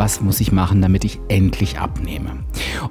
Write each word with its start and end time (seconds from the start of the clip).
was 0.00 0.22
muss 0.22 0.40
ich 0.40 0.50
machen, 0.50 0.80
damit 0.80 1.04
ich 1.04 1.20
endlich 1.28 1.78
abnehme? 1.78 2.30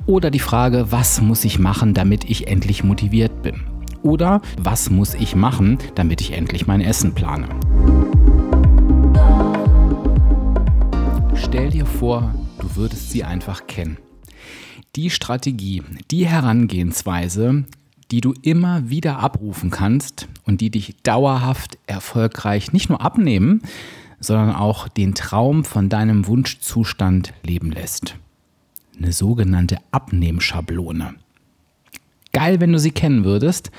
Oder 0.05 0.29
die 0.29 0.37
Frage, 0.37 0.91
was 0.91 1.21
muss 1.21 1.43
ich 1.43 1.57
machen, 1.57 1.95
damit 1.95 2.29
ich 2.29 2.47
endlich 2.47 2.83
motiviert 2.83 3.41
bin? 3.41 3.61
Oder 4.03 4.43
was 4.61 4.91
muss 4.91 5.15
ich 5.15 5.35
machen, 5.35 5.79
damit 5.95 6.21
ich 6.21 6.33
endlich 6.33 6.67
mein 6.67 6.81
Essen 6.81 7.15
plane? 7.15 7.47
Stell 11.33 11.71
dir 11.71 11.87
vor, 11.87 12.31
du 12.59 12.75
würdest 12.75 13.09
sie 13.09 13.23
einfach 13.23 13.65
kennen. 13.65 13.97
Die 14.95 15.09
Strategie, 15.09 15.81
die 16.11 16.27
Herangehensweise, 16.27 17.65
die 18.11 18.21
du 18.21 18.35
immer 18.43 18.87
wieder 18.91 19.17
abrufen 19.17 19.71
kannst 19.71 20.27
und 20.45 20.61
die 20.61 20.69
dich 20.69 20.95
dauerhaft 21.01 21.79
erfolgreich 21.87 22.71
nicht 22.71 22.89
nur 22.89 23.01
abnehmen, 23.01 23.63
sondern 24.19 24.55
auch 24.55 24.87
den 24.87 25.15
Traum 25.15 25.63
von 25.63 25.89
deinem 25.89 26.27
Wunschzustand 26.27 27.33
leben 27.43 27.71
lässt. 27.71 28.15
Eine 28.97 29.11
sogenannte 29.11 29.77
Abnehmschablone. 29.91 31.15
Geil, 32.33 32.59
wenn 32.59 32.71
du 32.71 32.79
sie 32.79 32.91
kennen 32.91 33.23
würdest, 33.23 33.71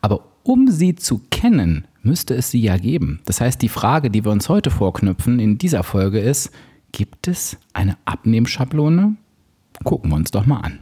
aber 0.00 0.24
um 0.42 0.68
sie 0.68 0.94
zu 0.94 1.20
kennen, 1.30 1.86
müsste 2.02 2.34
es 2.34 2.50
sie 2.50 2.60
ja 2.60 2.76
geben. 2.76 3.20
Das 3.26 3.40
heißt, 3.40 3.60
die 3.60 3.68
Frage, 3.68 4.10
die 4.10 4.24
wir 4.24 4.32
uns 4.32 4.48
heute 4.48 4.70
vorknüpfen 4.70 5.40
in 5.40 5.58
dieser 5.58 5.82
Folge 5.82 6.20
ist, 6.20 6.50
gibt 6.92 7.28
es 7.28 7.58
eine 7.74 7.98
Abnehmschablone? 8.06 9.16
Gucken 9.84 10.10
wir 10.10 10.16
uns 10.16 10.30
doch 10.30 10.46
mal 10.46 10.60
an. 10.60 10.78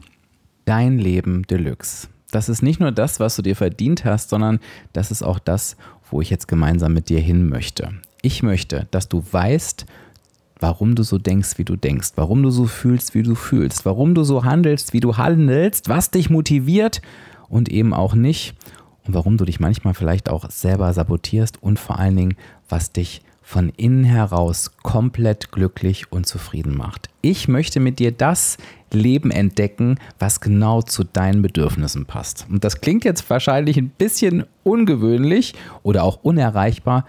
Dein 0.66 0.98
Leben 0.98 1.42
Deluxe 1.44 2.08
das 2.30 2.48
ist 2.48 2.62
nicht 2.62 2.80
nur 2.80 2.92
das, 2.92 3.20
was 3.20 3.36
du 3.36 3.42
dir 3.42 3.56
verdient 3.56 4.04
hast, 4.04 4.30
sondern 4.30 4.60
das 4.92 5.10
ist 5.10 5.22
auch 5.22 5.38
das, 5.38 5.76
wo 6.10 6.20
ich 6.20 6.30
jetzt 6.30 6.48
gemeinsam 6.48 6.92
mit 6.92 7.08
dir 7.08 7.20
hin 7.20 7.48
möchte. 7.48 7.92
Ich 8.22 8.42
möchte, 8.42 8.86
dass 8.90 9.08
du 9.08 9.22
weißt, 9.30 9.86
warum 10.60 10.94
du 10.94 11.02
so 11.02 11.18
denkst, 11.18 11.58
wie 11.58 11.64
du 11.64 11.76
denkst, 11.76 12.12
warum 12.16 12.42
du 12.42 12.50
so 12.50 12.66
fühlst, 12.66 13.14
wie 13.14 13.22
du 13.22 13.34
fühlst, 13.34 13.84
warum 13.84 14.14
du 14.14 14.24
so 14.24 14.44
handelst, 14.44 14.92
wie 14.92 15.00
du 15.00 15.16
handelst, 15.16 15.88
was 15.88 16.10
dich 16.10 16.30
motiviert 16.30 17.02
und 17.48 17.68
eben 17.68 17.92
auch 17.92 18.14
nicht 18.14 18.54
und 19.06 19.14
warum 19.14 19.36
du 19.36 19.44
dich 19.44 19.60
manchmal 19.60 19.94
vielleicht 19.94 20.28
auch 20.28 20.50
selber 20.50 20.92
sabotierst 20.92 21.62
und 21.62 21.78
vor 21.78 21.98
allen 21.98 22.16
Dingen, 22.16 22.36
was 22.68 22.92
dich 22.92 23.22
von 23.42 23.68
innen 23.76 24.02
heraus 24.02 24.72
komplett 24.82 25.52
glücklich 25.52 26.10
und 26.10 26.26
zufrieden 26.26 26.76
macht. 26.76 27.10
Ich 27.22 27.46
möchte 27.46 27.78
mit 27.78 28.00
dir 28.00 28.10
das 28.10 28.56
Leben 28.92 29.30
entdecken, 29.30 30.00
was 30.18 30.40
genau 30.40 30.82
zu 30.82 31.04
deinen 31.04 31.42
Bedürfnissen 31.42 32.06
passt. 32.06 32.46
Und 32.50 32.64
das 32.64 32.80
klingt 32.80 33.04
jetzt 33.04 33.28
wahrscheinlich 33.30 33.76
ein 33.76 33.90
bisschen 33.90 34.46
ungewöhnlich 34.64 35.54
oder 35.84 36.02
auch 36.02 36.24
unerreichbar, 36.24 37.06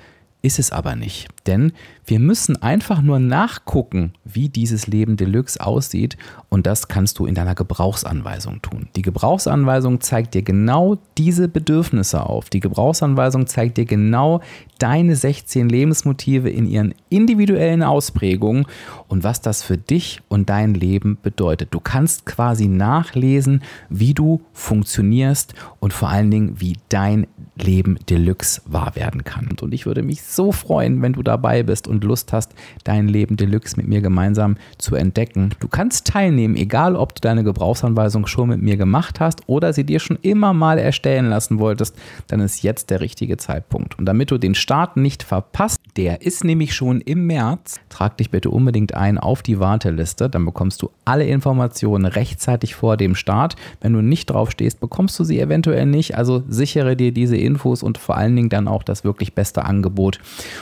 ist 0.47 0.59
es 0.59 0.71
aber 0.71 0.95
nicht. 0.95 1.27
Denn 1.47 1.71
wir 2.05 2.19
müssen 2.19 2.61
einfach 2.61 3.01
nur 3.01 3.19
nachgucken, 3.19 4.13
wie 4.23 4.49
dieses 4.49 4.87
Leben 4.87 5.17
Deluxe 5.17 5.59
aussieht 5.59 6.17
und 6.49 6.65
das 6.65 6.87
kannst 6.87 7.19
du 7.19 7.25
in 7.25 7.35
deiner 7.35 7.55
Gebrauchsanweisung 7.55 8.61
tun. 8.61 8.87
Die 8.95 9.01
Gebrauchsanweisung 9.01 9.99
zeigt 9.99 10.33
dir 10.33 10.41
genau 10.41 10.97
diese 11.17 11.47
Bedürfnisse 11.47 12.25
auf. 12.25 12.49
Die 12.49 12.59
Gebrauchsanweisung 12.59 13.47
zeigt 13.47 13.77
dir 13.77 13.85
genau 13.85 14.41
deine 14.79 15.15
16 15.15 15.67
Lebensmotive 15.67 16.49
in 16.49 16.67
ihren 16.67 16.93
individuellen 17.09 17.83
Ausprägungen 17.83 18.65
und 19.07 19.23
was 19.23 19.41
das 19.41 19.63
für 19.63 19.77
dich 19.77 20.21
und 20.29 20.49
dein 20.49 20.73
Leben 20.73 21.17
bedeutet. 21.21 21.73
Du 21.73 21.79
kannst 21.79 22.25
quasi 22.25 22.67
nachlesen, 22.67 23.61
wie 23.89 24.13
du 24.13 24.41
funktionierst 24.53 25.53
und 25.79 25.93
vor 25.93 26.09
allen 26.09 26.31
Dingen, 26.31 26.59
wie 26.59 26.77
dein 26.89 27.27
Leben 27.55 27.97
Deluxe 28.09 28.61
wahr 28.65 28.95
werden 28.95 29.23
kann. 29.23 29.49
Und 29.61 29.73
ich 29.73 29.85
würde 29.85 30.03
mich 30.03 30.21
so 30.21 30.51
freuen, 30.51 31.01
wenn 31.01 31.13
du 31.13 31.23
dabei 31.37 31.61
bist 31.61 31.87
und 31.87 32.03
Lust 32.03 32.33
hast, 32.33 32.53
dein 32.83 33.07
Leben 33.07 33.37
Deluxe 33.37 33.77
mit 33.77 33.87
mir 33.87 34.01
gemeinsam 34.01 34.57
zu 34.79 34.95
entdecken. 34.95 35.51
Du 35.59 35.67
kannst 35.67 36.07
teilnehmen, 36.07 36.55
egal 36.55 36.95
ob 36.95 37.13
du 37.13 37.21
deine 37.21 37.43
Gebrauchsanweisung 37.43 38.25
schon 38.25 38.49
mit 38.49 38.61
mir 38.61 38.75
gemacht 38.75 39.19
hast 39.19 39.41
oder 39.47 39.71
sie 39.71 39.83
dir 39.83 39.99
schon 39.99 40.17
immer 40.23 40.53
mal 40.53 40.79
erstellen 40.79 41.29
lassen 41.29 41.59
wolltest, 41.59 41.95
dann 42.27 42.39
ist 42.39 42.63
jetzt 42.63 42.89
der 42.89 43.01
richtige 43.01 43.37
Zeitpunkt. 43.37 43.99
Und 43.99 44.05
damit 44.05 44.31
du 44.31 44.39
den 44.39 44.55
Start 44.55 44.97
nicht 44.97 45.21
verpasst, 45.21 45.76
der 45.97 46.21
ist 46.21 46.43
nämlich 46.43 46.75
schon 46.75 47.01
im 47.01 47.25
März, 47.25 47.79
trag 47.89 48.17
dich 48.17 48.29
bitte 48.29 48.51
unbedingt 48.51 48.93
ein 48.93 49.17
auf 49.17 49.41
die 49.41 49.59
Warteliste, 49.59 50.29
dann 50.29 50.45
bekommst 50.45 50.83
du 50.83 50.91
alle 51.05 51.25
Informationen 51.25 52.05
rechtzeitig 52.05 52.75
vor 52.75 52.97
dem 52.97 53.15
Start. 53.15 53.55
Wenn 53.81 53.93
du 53.93 54.01
nicht 54.01 54.27
drauf 54.27 54.51
stehst, 54.51 54.79
bekommst 54.79 55.17
du 55.19 55.23
sie 55.23 55.39
eventuell 55.39 55.87
nicht, 55.87 56.15
also 56.15 56.43
sichere 56.47 56.95
dir 56.95 57.11
diese 57.11 57.35
Infos 57.35 57.81
und 57.81 57.97
vor 57.97 58.15
allen 58.15 58.35
Dingen 58.35 58.49
dann 58.49 58.67
auch 58.67 58.83
das 58.83 59.03
wirklich 59.03 59.33
beste 59.33 59.65
Angebot. 59.65 60.19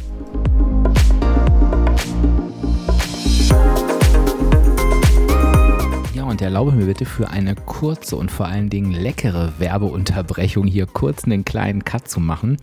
Und 6.41 6.45
erlaube 6.45 6.71
mir 6.71 6.87
bitte 6.87 7.05
für 7.05 7.29
eine 7.29 7.53
kurze 7.53 8.15
und 8.15 8.31
vor 8.31 8.47
allen 8.47 8.71
Dingen 8.71 8.91
leckere 8.93 9.53
Werbeunterbrechung 9.59 10.65
hier 10.65 10.87
kurz 10.87 11.23
einen 11.23 11.45
kleinen 11.45 11.85
Cut 11.85 12.07
zu 12.07 12.19
machen. 12.19 12.57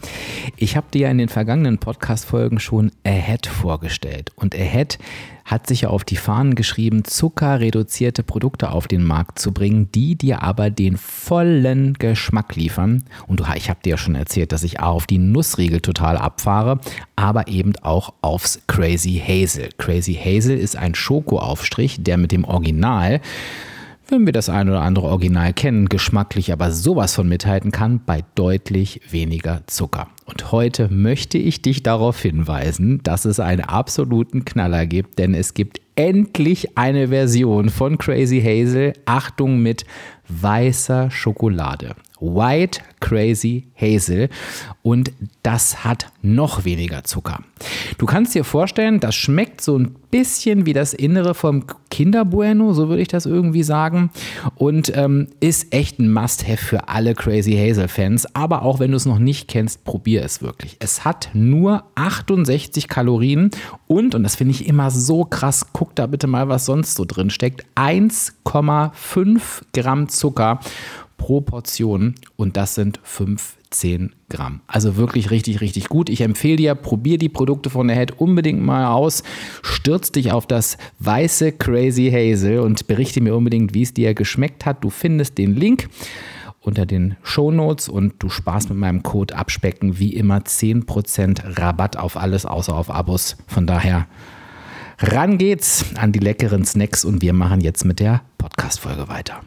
Ich 0.56 0.76
habe 0.76 0.88
dir 0.92 1.02
ja 1.02 1.10
in 1.12 1.18
den 1.18 1.28
vergangenen 1.28 1.78
Podcast-Folgen 1.78 2.58
schon 2.58 2.90
Ahead 3.04 3.46
vorgestellt. 3.46 4.32
Und 4.34 4.56
Ahead 4.56 4.98
hat 5.44 5.68
sich 5.68 5.82
ja 5.82 5.90
auf 5.90 6.04
die 6.04 6.16
Fahnen 6.16 6.56
geschrieben, 6.56 7.04
zuckerreduzierte 7.04 8.24
Produkte 8.24 8.70
auf 8.70 8.88
den 8.88 9.04
Markt 9.04 9.38
zu 9.38 9.52
bringen, 9.52 9.90
die 9.92 10.16
dir 10.16 10.42
aber 10.42 10.70
den 10.70 10.96
vollen 10.96 11.94
Geschmack 11.94 12.56
liefern. 12.56 13.04
Und 13.28 13.42
ich 13.54 13.70
habe 13.70 13.80
dir 13.82 13.90
ja 13.90 13.96
schon 13.96 14.16
erzählt, 14.16 14.50
dass 14.50 14.64
ich 14.64 14.80
auf 14.80 15.06
die 15.06 15.18
Nussriegel 15.18 15.80
total 15.80 16.16
abfahre, 16.18 16.80
aber 17.14 17.46
eben 17.46 17.74
auch 17.82 18.12
aufs 18.22 18.60
Crazy 18.66 19.22
Hazel. 19.24 19.68
Crazy 19.78 20.14
Hazel 20.14 20.58
ist 20.58 20.76
ein 20.76 20.96
Schokoaufstrich, 20.96 22.02
der 22.02 22.18
mit 22.18 22.32
dem 22.32 22.44
Original 22.44 23.20
wenn 24.10 24.24
wir 24.24 24.32
das 24.32 24.48
ein 24.48 24.68
oder 24.68 24.80
andere 24.80 25.06
Original 25.06 25.52
kennen, 25.52 25.88
geschmacklich 25.88 26.52
aber 26.52 26.70
sowas 26.70 27.14
von 27.14 27.28
mithalten 27.28 27.72
kann, 27.72 28.00
bei 28.04 28.24
deutlich 28.34 29.00
weniger 29.10 29.62
Zucker. 29.66 30.08
Und 30.24 30.50
heute 30.50 30.88
möchte 30.88 31.38
ich 31.38 31.62
dich 31.62 31.82
darauf 31.82 32.20
hinweisen, 32.20 33.00
dass 33.02 33.24
es 33.24 33.38
einen 33.38 33.62
absoluten 33.62 34.44
Knaller 34.44 34.86
gibt, 34.86 35.18
denn 35.18 35.34
es 35.34 35.54
gibt 35.54 35.80
endlich 35.94 36.78
eine 36.78 37.08
Version 37.08 37.68
von 37.68 37.98
Crazy 37.98 38.40
Hazel, 38.40 38.92
Achtung 39.04 39.60
mit 39.60 39.84
weißer 40.28 41.10
Schokolade. 41.10 41.94
White 42.20 42.80
Crazy 43.00 43.68
Hazel 43.80 44.28
und 44.82 45.12
das 45.42 45.84
hat 45.84 46.06
noch 46.22 46.64
weniger 46.64 47.04
Zucker. 47.04 47.40
Du 47.96 48.06
kannst 48.06 48.34
dir 48.34 48.44
vorstellen, 48.44 49.00
das 49.00 49.14
schmeckt 49.14 49.60
so 49.60 49.78
ein 49.78 49.94
bisschen 50.10 50.66
wie 50.66 50.72
das 50.72 50.94
Innere 50.94 51.34
vom 51.34 51.64
Kinder 51.90 52.24
Bueno, 52.24 52.72
so 52.72 52.88
würde 52.88 53.02
ich 53.02 53.08
das 53.08 53.26
irgendwie 53.26 53.62
sagen 53.62 54.10
und 54.56 54.92
ähm, 54.96 55.28
ist 55.40 55.72
echt 55.72 55.98
ein 55.98 56.12
Must-have 56.12 56.56
für 56.56 56.88
alle 56.88 57.14
Crazy 57.14 57.52
Hazel 57.52 57.88
Fans, 57.88 58.26
aber 58.34 58.62
auch 58.62 58.78
wenn 58.80 58.90
du 58.90 58.96
es 58.96 59.06
noch 59.06 59.18
nicht 59.18 59.48
kennst, 59.48 59.84
probier 59.84 60.24
es 60.24 60.42
wirklich. 60.42 60.76
Es 60.80 61.04
hat 61.04 61.30
nur 61.34 61.84
68 61.94 62.88
Kalorien 62.88 63.50
und, 63.86 64.14
und 64.14 64.22
das 64.22 64.36
finde 64.36 64.54
ich 64.54 64.66
immer 64.66 64.90
so 64.90 65.24
krass, 65.24 65.66
guck 65.72 65.94
da 65.94 66.06
bitte 66.06 66.26
mal, 66.26 66.48
was 66.48 66.66
sonst 66.66 66.94
so 66.94 67.04
drin 67.04 67.30
steckt, 67.30 67.64
1,5 67.76 69.40
Gramm 69.72 70.08
Zucker 70.08 70.60
pro 71.18 71.42
Portion 71.42 72.14
und 72.36 72.56
das 72.56 72.74
sind 72.74 72.98
15 73.02 74.14
Gramm. 74.30 74.60
Also 74.66 74.96
wirklich 74.96 75.30
richtig, 75.30 75.60
richtig 75.60 75.90
gut. 75.90 76.08
Ich 76.08 76.22
empfehle 76.22 76.56
dir, 76.56 76.74
probier 76.74 77.18
die 77.18 77.28
Produkte 77.28 77.68
von 77.68 77.88
der 77.88 77.96
Head 77.98 78.18
unbedingt 78.18 78.62
mal 78.62 78.86
aus. 78.86 79.22
Stürz 79.62 80.10
dich 80.10 80.32
auf 80.32 80.46
das 80.46 80.78
weiße 81.00 81.52
Crazy 81.52 82.10
Hazel 82.10 82.60
und 82.60 82.86
berichte 82.86 83.20
mir 83.20 83.36
unbedingt, 83.36 83.74
wie 83.74 83.82
es 83.82 83.92
dir 83.92 84.14
geschmeckt 84.14 84.64
hat. 84.64 84.82
Du 84.82 84.88
findest 84.88 85.36
den 85.36 85.54
Link 85.54 85.90
unter 86.60 86.86
den 86.86 87.16
Show 87.22 87.50
Notes 87.50 87.88
und 87.88 88.14
du 88.20 88.28
sparst 88.28 88.70
mit 88.70 88.78
meinem 88.78 89.02
Code 89.02 89.36
Abspecken 89.36 89.98
wie 89.98 90.14
immer 90.14 90.38
10% 90.38 91.58
Rabatt 91.58 91.96
auf 91.96 92.16
alles 92.16 92.46
außer 92.46 92.74
auf 92.74 92.90
Abos. 92.90 93.36
Von 93.46 93.66
daher 93.66 94.06
ran 94.98 95.38
geht's 95.38 95.84
an 95.96 96.12
die 96.12 96.18
leckeren 96.18 96.64
Snacks 96.64 97.04
und 97.04 97.22
wir 97.22 97.32
machen 97.32 97.60
jetzt 97.60 97.84
mit 97.84 98.00
der 98.00 98.22
Podcast-Folge 98.38 99.08
weiter. 99.08 99.40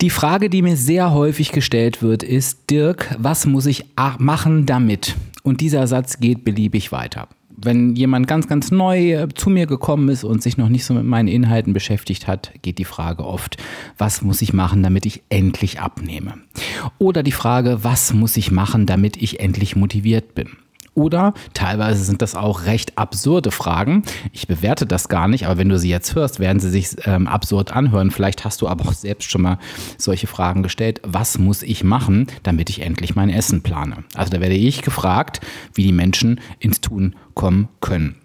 Die 0.00 0.08
Frage, 0.08 0.48
die 0.48 0.62
mir 0.62 0.78
sehr 0.78 1.12
häufig 1.12 1.52
gestellt 1.52 2.00
wird, 2.00 2.22
ist, 2.22 2.70
Dirk, 2.70 3.14
was 3.18 3.44
muss 3.44 3.66
ich 3.66 3.84
machen 4.18 4.64
damit? 4.64 5.14
Und 5.42 5.60
dieser 5.60 5.86
Satz 5.86 6.20
geht 6.20 6.42
beliebig 6.42 6.90
weiter. 6.90 7.28
Wenn 7.50 7.94
jemand 7.94 8.26
ganz, 8.26 8.48
ganz 8.48 8.70
neu 8.70 9.12
äh, 9.12 9.28
zu 9.34 9.50
mir 9.50 9.66
gekommen 9.66 10.08
ist 10.08 10.24
und 10.24 10.42
sich 10.42 10.56
noch 10.56 10.70
nicht 10.70 10.86
so 10.86 10.94
mit 10.94 11.04
meinen 11.04 11.28
Inhalten 11.28 11.74
beschäftigt 11.74 12.26
hat, 12.26 12.50
geht 12.62 12.78
die 12.78 12.86
Frage 12.86 13.26
oft, 13.26 13.58
was 13.98 14.22
muss 14.22 14.40
ich 14.40 14.54
machen, 14.54 14.82
damit 14.82 15.04
ich 15.04 15.22
endlich 15.28 15.80
abnehme? 15.80 16.38
Oder 16.96 17.22
die 17.22 17.32
Frage, 17.32 17.84
was 17.84 18.14
muss 18.14 18.38
ich 18.38 18.50
machen, 18.50 18.86
damit 18.86 19.18
ich 19.18 19.40
endlich 19.40 19.76
motiviert 19.76 20.34
bin? 20.34 20.48
Oder 20.94 21.34
teilweise 21.54 22.04
sind 22.04 22.20
das 22.20 22.34
auch 22.34 22.64
recht 22.66 22.98
absurde 22.98 23.50
Fragen. 23.50 24.02
Ich 24.32 24.48
bewerte 24.48 24.86
das 24.86 25.08
gar 25.08 25.28
nicht, 25.28 25.46
aber 25.46 25.56
wenn 25.56 25.68
du 25.68 25.78
sie 25.78 25.88
jetzt 25.88 26.14
hörst, 26.14 26.40
werden 26.40 26.58
sie 26.58 26.70
sich 26.70 26.96
ähm, 27.04 27.28
absurd 27.28 27.72
anhören. 27.72 28.10
Vielleicht 28.10 28.44
hast 28.44 28.60
du 28.60 28.68
aber 28.68 28.86
auch 28.86 28.92
selbst 28.92 29.30
schon 29.30 29.42
mal 29.42 29.58
solche 29.98 30.26
Fragen 30.26 30.62
gestellt. 30.62 31.00
Was 31.04 31.38
muss 31.38 31.62
ich 31.62 31.84
machen, 31.84 32.26
damit 32.42 32.70
ich 32.70 32.82
endlich 32.82 33.14
mein 33.14 33.30
Essen 33.30 33.62
plane? 33.62 34.04
Also 34.14 34.30
da 34.32 34.40
werde 34.40 34.56
ich 34.56 34.82
gefragt, 34.82 35.40
wie 35.74 35.84
die 35.84 35.92
Menschen 35.92 36.40
ins 36.58 36.80
Tun 36.80 37.14
kommen 37.34 37.68
können. 37.80 38.16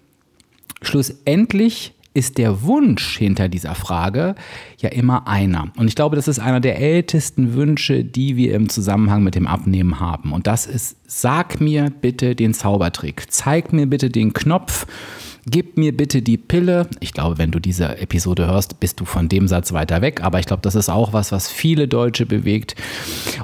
Schlussendlich 0.82 1.95
ist 2.16 2.38
der 2.38 2.62
Wunsch 2.62 3.18
hinter 3.18 3.48
dieser 3.48 3.74
Frage 3.74 4.34
ja 4.78 4.88
immer 4.88 5.28
einer. 5.28 5.68
Und 5.76 5.86
ich 5.86 5.94
glaube, 5.94 6.16
das 6.16 6.28
ist 6.28 6.38
einer 6.38 6.60
der 6.60 6.80
ältesten 6.80 7.54
Wünsche, 7.54 8.04
die 8.04 8.36
wir 8.36 8.54
im 8.54 8.70
Zusammenhang 8.70 9.22
mit 9.22 9.34
dem 9.34 9.46
Abnehmen 9.46 10.00
haben. 10.00 10.32
Und 10.32 10.46
das 10.46 10.64
ist, 10.64 10.96
sag 11.06 11.60
mir 11.60 11.90
bitte 11.90 12.34
den 12.34 12.54
Zaubertrick, 12.54 13.30
zeig 13.30 13.74
mir 13.74 13.86
bitte 13.86 14.08
den 14.08 14.32
Knopf, 14.32 14.86
gib 15.44 15.76
mir 15.76 15.94
bitte 15.94 16.22
die 16.22 16.38
Pille. 16.38 16.88
Ich 17.00 17.12
glaube, 17.12 17.36
wenn 17.36 17.50
du 17.50 17.60
diese 17.60 17.98
Episode 17.98 18.46
hörst, 18.46 18.80
bist 18.80 18.98
du 18.98 19.04
von 19.04 19.28
dem 19.28 19.46
Satz 19.46 19.74
weiter 19.74 20.00
weg. 20.00 20.22
Aber 20.22 20.40
ich 20.40 20.46
glaube, 20.46 20.62
das 20.62 20.74
ist 20.74 20.88
auch 20.88 21.12
was, 21.12 21.32
was 21.32 21.50
viele 21.50 21.86
Deutsche 21.86 22.24
bewegt. 22.24 22.76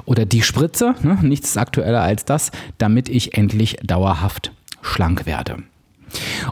Oder 0.05 0.25
die 0.25 0.41
Spritze, 0.41 0.95
ne? 1.03 1.19
nichts 1.21 1.57
aktueller 1.57 2.01
als 2.01 2.25
das, 2.25 2.51
damit 2.79 3.07
ich 3.07 3.37
endlich 3.37 3.77
dauerhaft 3.83 4.51
schlank 4.81 5.27
werde. 5.27 5.57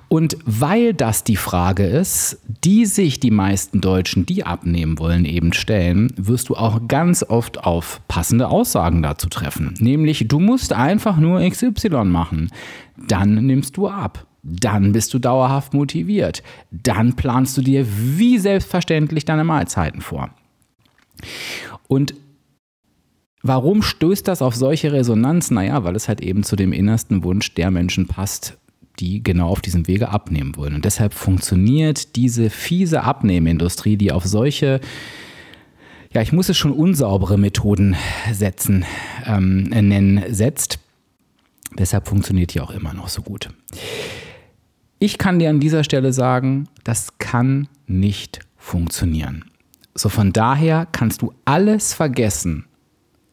Und 0.07 0.37
weil 0.45 0.93
das 0.93 1.23
die 1.23 1.35
Frage 1.35 1.83
ist, 1.83 2.39
die 2.63 2.85
sich 2.85 3.19
die 3.19 3.31
meisten 3.31 3.81
Deutschen, 3.81 4.25
die 4.25 4.43
abnehmen 4.45 4.99
wollen, 4.99 5.25
eben 5.25 5.53
stellen, 5.53 6.13
wirst 6.17 6.49
du 6.49 6.55
auch 6.55 6.87
ganz 6.87 7.23
oft 7.23 7.63
auf 7.63 8.01
passende 8.07 8.47
Aussagen 8.47 9.01
dazu 9.01 9.29
treffen. 9.29 9.73
Nämlich, 9.79 10.27
du 10.27 10.39
musst 10.39 10.73
einfach 10.73 11.17
nur 11.17 11.47
XY 11.47 12.05
machen. 12.05 12.49
Dann 13.07 13.45
nimmst 13.45 13.77
du 13.77 13.87
ab. 13.87 14.25
Dann 14.43 14.91
bist 14.91 15.13
du 15.13 15.19
dauerhaft 15.19 15.73
motiviert. 15.73 16.41
Dann 16.71 17.15
planst 17.15 17.57
du 17.57 17.61
dir 17.61 17.85
wie 17.87 18.39
selbstverständlich 18.39 19.25
deine 19.25 19.43
Mahlzeiten 19.43 20.01
vor. 20.01 20.29
Und 21.87 22.15
Warum 23.43 23.81
stößt 23.81 24.27
das 24.27 24.41
auf 24.41 24.55
solche 24.55 24.91
Resonanz? 24.91 25.49
Naja, 25.49 25.83
weil 25.83 25.95
es 25.95 26.07
halt 26.07 26.21
eben 26.21 26.43
zu 26.43 26.55
dem 26.55 26.73
innersten 26.73 27.23
Wunsch 27.23 27.55
der 27.55 27.71
Menschen 27.71 28.07
passt, 28.07 28.57
die 29.01 29.23
genau 29.23 29.49
auf 29.49 29.61
diesem 29.61 29.87
Wege 29.87 30.09
abnehmen 30.09 30.55
wollen. 30.55 30.75
Und 30.75 30.85
deshalb 30.85 31.13
funktioniert 31.13 32.15
diese 32.15 32.49
fiese 32.49 33.03
Abnehmindustrie, 33.03 33.97
die 33.97 34.11
auf 34.11 34.25
solche 34.25 34.79
ja, 36.13 36.21
ich 36.21 36.33
muss 36.33 36.49
es 36.49 36.57
schon 36.57 36.73
unsaubere 36.73 37.37
Methoden 37.37 37.95
setzen, 38.33 38.83
ähm, 39.25 39.63
nennen, 39.63 40.21
setzt. 40.27 40.79
Deshalb 41.77 42.07
funktioniert 42.07 42.53
die 42.53 42.59
auch 42.59 42.71
immer 42.71 42.93
noch 42.93 43.07
so 43.07 43.21
gut. 43.21 43.49
Ich 44.99 45.17
kann 45.17 45.39
dir 45.39 45.49
an 45.49 45.61
dieser 45.61 45.83
Stelle 45.83 46.11
sagen, 46.11 46.67
das 46.83 47.17
kann 47.17 47.69
nicht 47.87 48.39
funktionieren. 48.57 49.45
So 49.95 50.09
von 50.09 50.33
daher 50.33 50.85
kannst 50.91 51.21
du 51.21 51.33
alles 51.45 51.93
vergessen, 51.93 52.65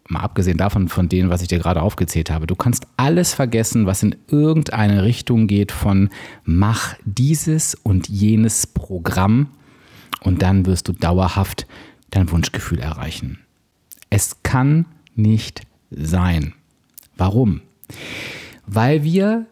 mal 0.09 0.21
abgesehen 0.21 0.57
davon, 0.57 0.89
von 0.89 1.09
denen, 1.09 1.31
was 1.31 1.43
ich 1.43 1.49
dir 1.49 1.59
gerade 1.59 1.83
aufgezählt 1.83 2.31
habe, 2.31 2.47
du 2.47 2.57
kannst 2.57 2.87
alles 2.97 3.35
vergessen, 3.35 3.87
was 3.87 4.03
in 4.03 4.17
irgendeine 4.29 5.05
Richtung 5.05 5.47
geht 5.47 5.73
von 5.73 6.09
mach 6.45 6.95
dieses 7.05 7.75
und 7.75 8.09
jenes 8.09 8.67
Programm 8.67 9.49
und 10.23 10.43
dann 10.43 10.67
wirst 10.67 10.89
du 10.89 10.93
dauerhaft 10.93 11.67
dein 12.11 12.31
Wunschgefühl 12.31 12.81
erreichen. 12.81 13.39
Es 14.11 14.43
kann 14.43 14.87
nicht 15.15 15.63
sein. 15.91 16.55
Warum? 17.17 17.61
Weil 18.67 19.05
wir 19.05 19.47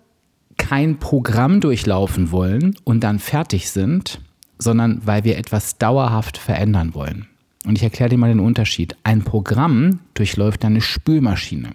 kein 0.56 0.98
Programm 0.98 1.60
durchlaufen 1.60 2.30
wollen 2.30 2.76
und 2.84 3.00
dann 3.00 3.18
fertig 3.18 3.70
sind, 3.70 4.20
sondern 4.58 5.02
weil 5.04 5.24
wir 5.24 5.36
etwas 5.36 5.76
dauerhaft 5.76 6.38
verändern 6.38 6.94
wollen. 6.94 7.26
Und 7.66 7.76
ich 7.76 7.82
erkläre 7.82 8.10
dir 8.10 8.16
mal 8.16 8.28
den 8.28 8.40
Unterschied. 8.40 8.96
Ein 9.02 9.22
Programm 9.22 9.98
durchläuft 10.14 10.62
deine 10.62 10.80
Spülmaschine 10.80 11.70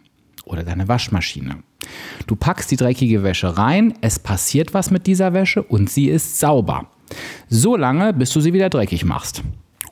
oder 0.45 0.63
deine 0.63 0.87
Waschmaschine. 0.87 1.57
Du 2.27 2.35
packst 2.35 2.71
die 2.71 2.77
dreckige 2.77 3.23
Wäsche 3.23 3.57
rein, 3.57 3.93
es 3.99 4.17
passiert 4.17 4.73
was 4.73 4.89
mit 4.89 5.05
dieser 5.05 5.33
Wäsche 5.33 5.61
und 5.61 5.89
sie 5.89 6.07
ist 6.07 6.39
sauber. 6.39 6.87
So 7.49 7.75
lange, 7.75 8.13
bis 8.13 8.31
du 8.31 8.39
sie 8.39 8.53
wieder 8.53 8.69
dreckig 8.69 9.03
machst. 9.03 9.43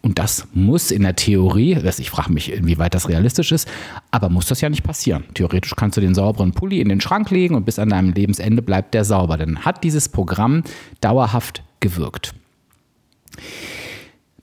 Und 0.01 0.18
das 0.18 0.48
muss 0.54 0.92
in 0.92 1.01
der 1.01 1.18
Theorie, 1.18 1.78
ich 1.98 2.10
frage 2.10 2.31
mich, 2.31 2.54
inwieweit 2.54 2.94
das 2.94 3.10
realistisch 3.10 3.52
ist, 3.52 3.68
aber 4.12 4.30
muss 4.30 4.48
das 4.48 4.62
ja 4.62 4.69
nicht 4.69 4.84
passieren. 4.84 5.25
Theoretisch 5.34 5.75
kannst 5.75 5.98
du 5.98 6.02
den 6.02 6.16
sauberen 6.16 6.54
Pulli 6.54 6.80
in 6.80 6.88
den 6.88 7.02
Schrank 7.02 7.30
legen 7.31 7.56
und 7.56 7.66
bis 7.66 7.80
an 7.80 7.90
deinem 7.90 8.13
Lebensende 8.13 8.62
bleibt 8.62 8.94
der 8.94 9.04
sauber. 9.04 9.36
Dann 9.36 9.66
hat 9.66 9.84
dieses 9.84 10.07
Programm 10.07 10.63
dauerhaft 11.02 11.63
gewirkt. 11.81 12.34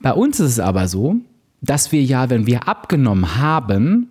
Bei 0.00 0.12
uns 0.12 0.38
ist 0.38 0.50
es 0.50 0.60
aber 0.60 0.88
so, 0.88 1.16
dass 1.66 1.92
wir 1.92 2.02
ja, 2.02 2.30
wenn 2.30 2.46
wir 2.46 2.68
abgenommen 2.68 3.36
haben, 3.36 4.08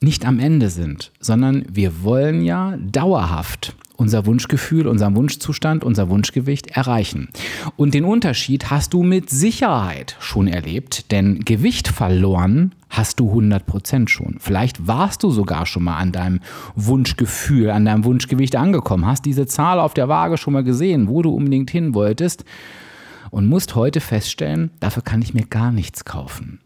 nicht 0.00 0.26
am 0.26 0.40
Ende 0.40 0.68
sind, 0.70 1.12
sondern 1.20 1.64
wir 1.70 2.02
wollen 2.02 2.42
ja 2.42 2.76
dauerhaft 2.78 3.76
unser 3.96 4.26
Wunschgefühl, 4.26 4.88
unseren 4.88 5.14
Wunschzustand, 5.14 5.84
unser 5.84 6.08
Wunschgewicht 6.08 6.76
erreichen. 6.76 7.28
Und 7.76 7.94
den 7.94 8.04
Unterschied 8.04 8.70
hast 8.70 8.94
du 8.94 9.04
mit 9.04 9.30
Sicherheit 9.30 10.16
schon 10.18 10.48
erlebt, 10.48 11.12
denn 11.12 11.40
Gewicht 11.44 11.86
verloren 11.86 12.74
hast 12.90 13.20
du 13.20 13.32
100% 13.32 14.08
schon. 14.08 14.36
Vielleicht 14.40 14.88
warst 14.88 15.22
du 15.22 15.30
sogar 15.30 15.66
schon 15.66 15.84
mal 15.84 15.98
an 15.98 16.10
deinem 16.10 16.40
Wunschgefühl, 16.74 17.70
an 17.70 17.84
deinem 17.84 18.04
Wunschgewicht 18.04 18.56
angekommen, 18.56 19.06
hast 19.06 19.24
diese 19.24 19.46
Zahl 19.46 19.78
auf 19.78 19.94
der 19.94 20.08
Waage 20.08 20.36
schon 20.36 20.54
mal 20.54 20.64
gesehen, 20.64 21.06
wo 21.06 21.22
du 21.22 21.30
unbedingt 21.30 21.70
hin 21.70 21.94
wolltest 21.94 22.44
und 23.32 23.46
musst 23.46 23.74
heute 23.74 24.00
feststellen, 24.00 24.70
dafür 24.78 25.02
kann 25.02 25.22
ich 25.22 25.34
mir 25.34 25.46
gar 25.46 25.72
nichts 25.72 26.04
kaufen. 26.04 26.60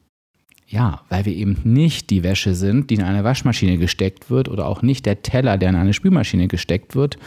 Ja, 0.69 1.03
weil 1.09 1.25
wir 1.25 1.33
eben 1.33 1.57
nicht 1.63 2.11
die 2.11 2.25
Wäsche 2.25 2.57
sind, 2.57 2.91
die 2.91 2.97
in 2.97 3.05
eine 3.05 3.23
Waschmaschine 3.23 3.79
gesteckt 3.79 4.31
wird 4.31 4.49
oder 4.49 4.67
auch 4.67 4.83
nicht 4.83 5.07
der 5.07 5.23
Teller, 5.23 5.59
der 5.59 5.69
in 5.69 5.77
eine 5.77 5.93
Spülmaschine 5.93 6.49
gesteckt 6.49 6.97
wird, 6.97 7.19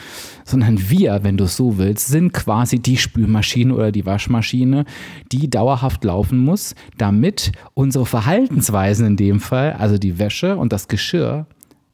sondern 0.43 0.89
wir, 0.89 1.23
wenn 1.23 1.37
du 1.37 1.45
es 1.45 1.55
so 1.55 1.77
willst, 1.77 2.09
sind 2.09 2.33
quasi 2.33 2.79
die 2.79 2.97
Spülmaschine 2.97 3.73
oder 3.73 3.93
die 3.93 4.05
Waschmaschine, 4.05 4.83
die 5.31 5.49
dauerhaft 5.49 6.03
laufen 6.03 6.39
muss, 6.39 6.75
damit 6.97 7.53
unsere 7.75 8.05
Verhaltensweisen 8.05 9.07
in 9.07 9.15
dem 9.15 9.39
Fall, 9.39 9.71
also 9.71 9.97
die 9.97 10.19
Wäsche 10.19 10.57
und 10.57 10.73
das 10.73 10.89
Geschirr, 10.89 11.47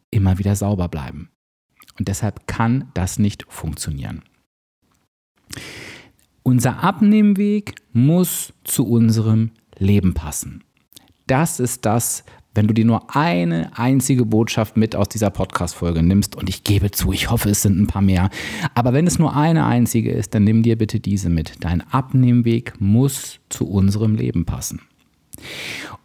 immer 0.09 0.39
wieder 0.39 0.55
sauber 0.55 0.87
bleiben. 0.87 1.29
Und 1.99 2.07
deshalb 2.07 2.47
kann 2.47 2.89
das 2.95 3.19
nicht 3.19 3.45
funktionieren. 3.49 4.23
Unser 6.47 6.83
Abnehmweg 6.83 7.73
muss 7.91 8.53
zu 8.63 8.85
unserem 8.87 9.49
Leben 9.79 10.13
passen. 10.13 10.63
Das 11.25 11.59
ist 11.59 11.87
das, 11.87 12.23
wenn 12.53 12.67
du 12.67 12.73
dir 12.75 12.85
nur 12.85 13.15
eine 13.15 13.75
einzige 13.75 14.25
Botschaft 14.25 14.77
mit 14.77 14.95
aus 14.95 15.09
dieser 15.09 15.31
Podcast-Folge 15.31 16.03
nimmst, 16.03 16.35
und 16.35 16.47
ich 16.47 16.63
gebe 16.63 16.91
zu, 16.91 17.11
ich 17.11 17.31
hoffe, 17.31 17.49
es 17.49 17.63
sind 17.63 17.79
ein 17.79 17.87
paar 17.87 18.03
mehr, 18.03 18.29
aber 18.75 18.93
wenn 18.93 19.07
es 19.07 19.17
nur 19.17 19.35
eine 19.35 19.65
einzige 19.65 20.11
ist, 20.11 20.35
dann 20.35 20.43
nimm 20.43 20.61
dir 20.61 20.77
bitte 20.77 20.99
diese 20.99 21.29
mit. 21.29 21.53
Dein 21.61 21.81
Abnehmweg 21.81 22.79
muss 22.79 23.39
zu 23.49 23.67
unserem 23.67 24.13
Leben 24.13 24.45
passen. 24.45 24.81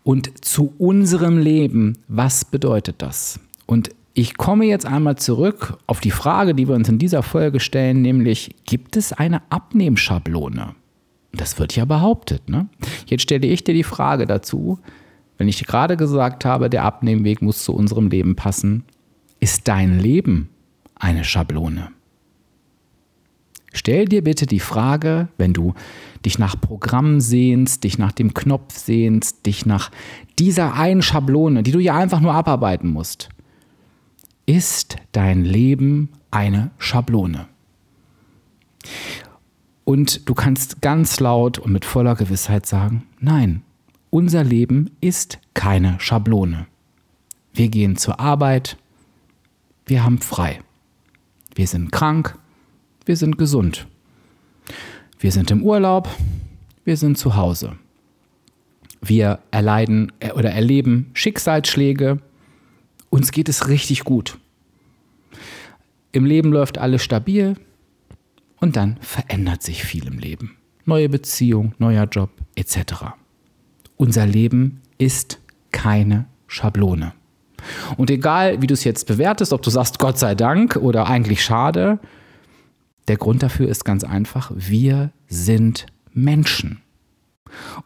Und 0.05 0.43
zu 0.43 0.73
unserem 0.79 1.37
Leben, 1.37 1.99
was 2.09 2.47
bedeutet 2.47 3.03
das? 3.03 3.41
Und 3.67 3.91
ich 4.15 4.37
komme 4.37 4.65
jetzt 4.67 4.87
einmal 4.87 5.17
zurück 5.17 5.79
auf 5.87 6.01
die 6.01 6.11
Frage, 6.11 6.55
die 6.55 6.69
wir 6.69 6.75
uns 6.75 6.89
in 6.89 6.99
dieser 6.99 7.23
Folge 7.23 7.61
stellen, 7.61 8.03
nämlich 8.03 8.57
gibt 8.65 8.97
es 8.97 9.13
eine 9.13 9.43
Abnehmschablone? 9.51 10.75
Das 11.33 11.59
wird 11.59 11.77
ja 11.77 11.85
behauptet. 11.85 12.49
Ne? 12.49 12.69
Jetzt 13.07 13.23
stelle 13.23 13.47
ich 13.47 13.63
dir 13.63 13.75
die 13.75 13.85
Frage 13.85 14.27
dazu, 14.27 14.81
wenn 15.39 15.49
ich 15.49 15.65
gerade 15.65 15.97
gesagt 15.97 16.45
habe, 16.45 16.69
der 16.69 16.85
Abnehmweg 16.85 17.41
muss 17.41 17.65
zu 17.65 17.73
unserem 17.73 18.09
Leben 18.09 18.35
passen, 18.35 18.85
ist 19.39 19.69
dein 19.69 20.01
Leben 20.01 20.51
eine 20.97 21.25
Schablone? 21.25 21.89
Stell 23.73 24.07
dir 24.07 24.25
bitte 24.25 24.47
die 24.47 24.61
Frage, 24.61 25.29
wenn 25.39 25.53
du 25.53 25.75
dich 26.27 26.41
nach 26.41 26.61
Programm 26.61 27.21
sehnst, 27.21 27.85
dich 27.85 27.99
nach 27.99 28.11
dem 28.11 28.35
Knopf 28.35 28.77
sehnst, 28.77 29.47
dich 29.47 29.65
nach 29.65 29.93
dieser 30.41 30.75
einen 30.75 31.01
Schablone, 31.01 31.63
die 31.63 31.71
du 31.71 31.79
ja 31.79 31.97
einfach 31.97 32.21
nur 32.21 32.35
abarbeiten 32.35 32.91
musst 32.91 33.31
ist 34.47 34.97
dein 35.13 35.45
Leben 35.45 36.11
eine 36.31 36.71
Schablone. 36.79 37.47
Und 39.85 40.29
du 40.29 40.35
kannst 40.35 40.81
ganz 40.83 41.21
laut 41.21 41.59
und 41.59 41.73
mit 41.73 41.85
voller 41.85 42.15
Gewissheit 42.15 42.67
sagen, 42.67 43.07
nein, 43.19 43.63
unser 44.11 44.45
Leben 44.45 44.91
ist 45.01 45.39
keine 45.55 45.99
Schablone. 45.99 46.67
Wir 47.53 47.69
gehen 47.69 47.97
zur 47.97 48.21
Arbeit, 48.21 48.77
wir 49.87 50.05
haben 50.05 50.19
frei. 50.19 50.61
Wir 51.55 51.67
sind 51.67 51.91
krank, 51.91 52.39
wir 53.07 53.17
sind 53.17 53.39
gesund. 53.39 53.87
Wir 55.19 55.33
sind 55.33 55.51
im 55.51 55.63
Urlaub, 55.63 56.09
wir 56.85 56.97
sind 56.97 57.19
zu 57.19 57.37
Hause. 57.37 57.77
Wir 59.03 59.41
erleiden 59.51 60.13
äh, 60.21 60.33
oder 60.33 60.51
erleben 60.51 61.11
Schicksalsschläge, 61.15 62.21
uns 63.11 63.33
geht 63.33 63.49
es 63.49 63.69
richtig 63.69 64.05
gut. 64.05 64.39
Im 66.13 66.25
Leben 66.25 66.53
läuft 66.53 66.79
alles 66.79 67.03
stabil 67.03 67.57
und 68.61 68.77
dann 68.77 68.97
verändert 69.01 69.63
sich 69.63 69.85
viel 69.85 70.07
im 70.07 70.19
Leben. 70.19 70.57
Neue 70.85 71.09
Beziehung, 71.09 71.75
neuer 71.79 72.05
Job 72.05 72.31
etc. 72.55 73.15
Unser 73.97 74.27
Leben 74.27 74.81
ist 74.99 75.41
keine 75.71 76.27
Schablone. 76.47 77.13
Und 77.97 78.11
egal, 78.11 78.63
wie 78.63 78.67
du 78.67 78.75
es 78.75 78.85
jetzt 78.85 79.07
bewertest, 79.07 79.53
ob 79.53 79.63
du 79.63 79.71
sagst 79.71 79.99
Gott 79.99 80.19
sei 80.19 80.35
Dank 80.35 80.77
oder 80.77 81.07
eigentlich 81.07 81.45
schade, 81.45 81.99
der 83.09 83.17
Grund 83.17 83.43
dafür 83.43 83.69
ist 83.69 83.85
ganz 83.85 84.05
einfach, 84.05 84.51
wir 84.55 85.11
sind 85.29 85.87
Menschen. 86.13 86.81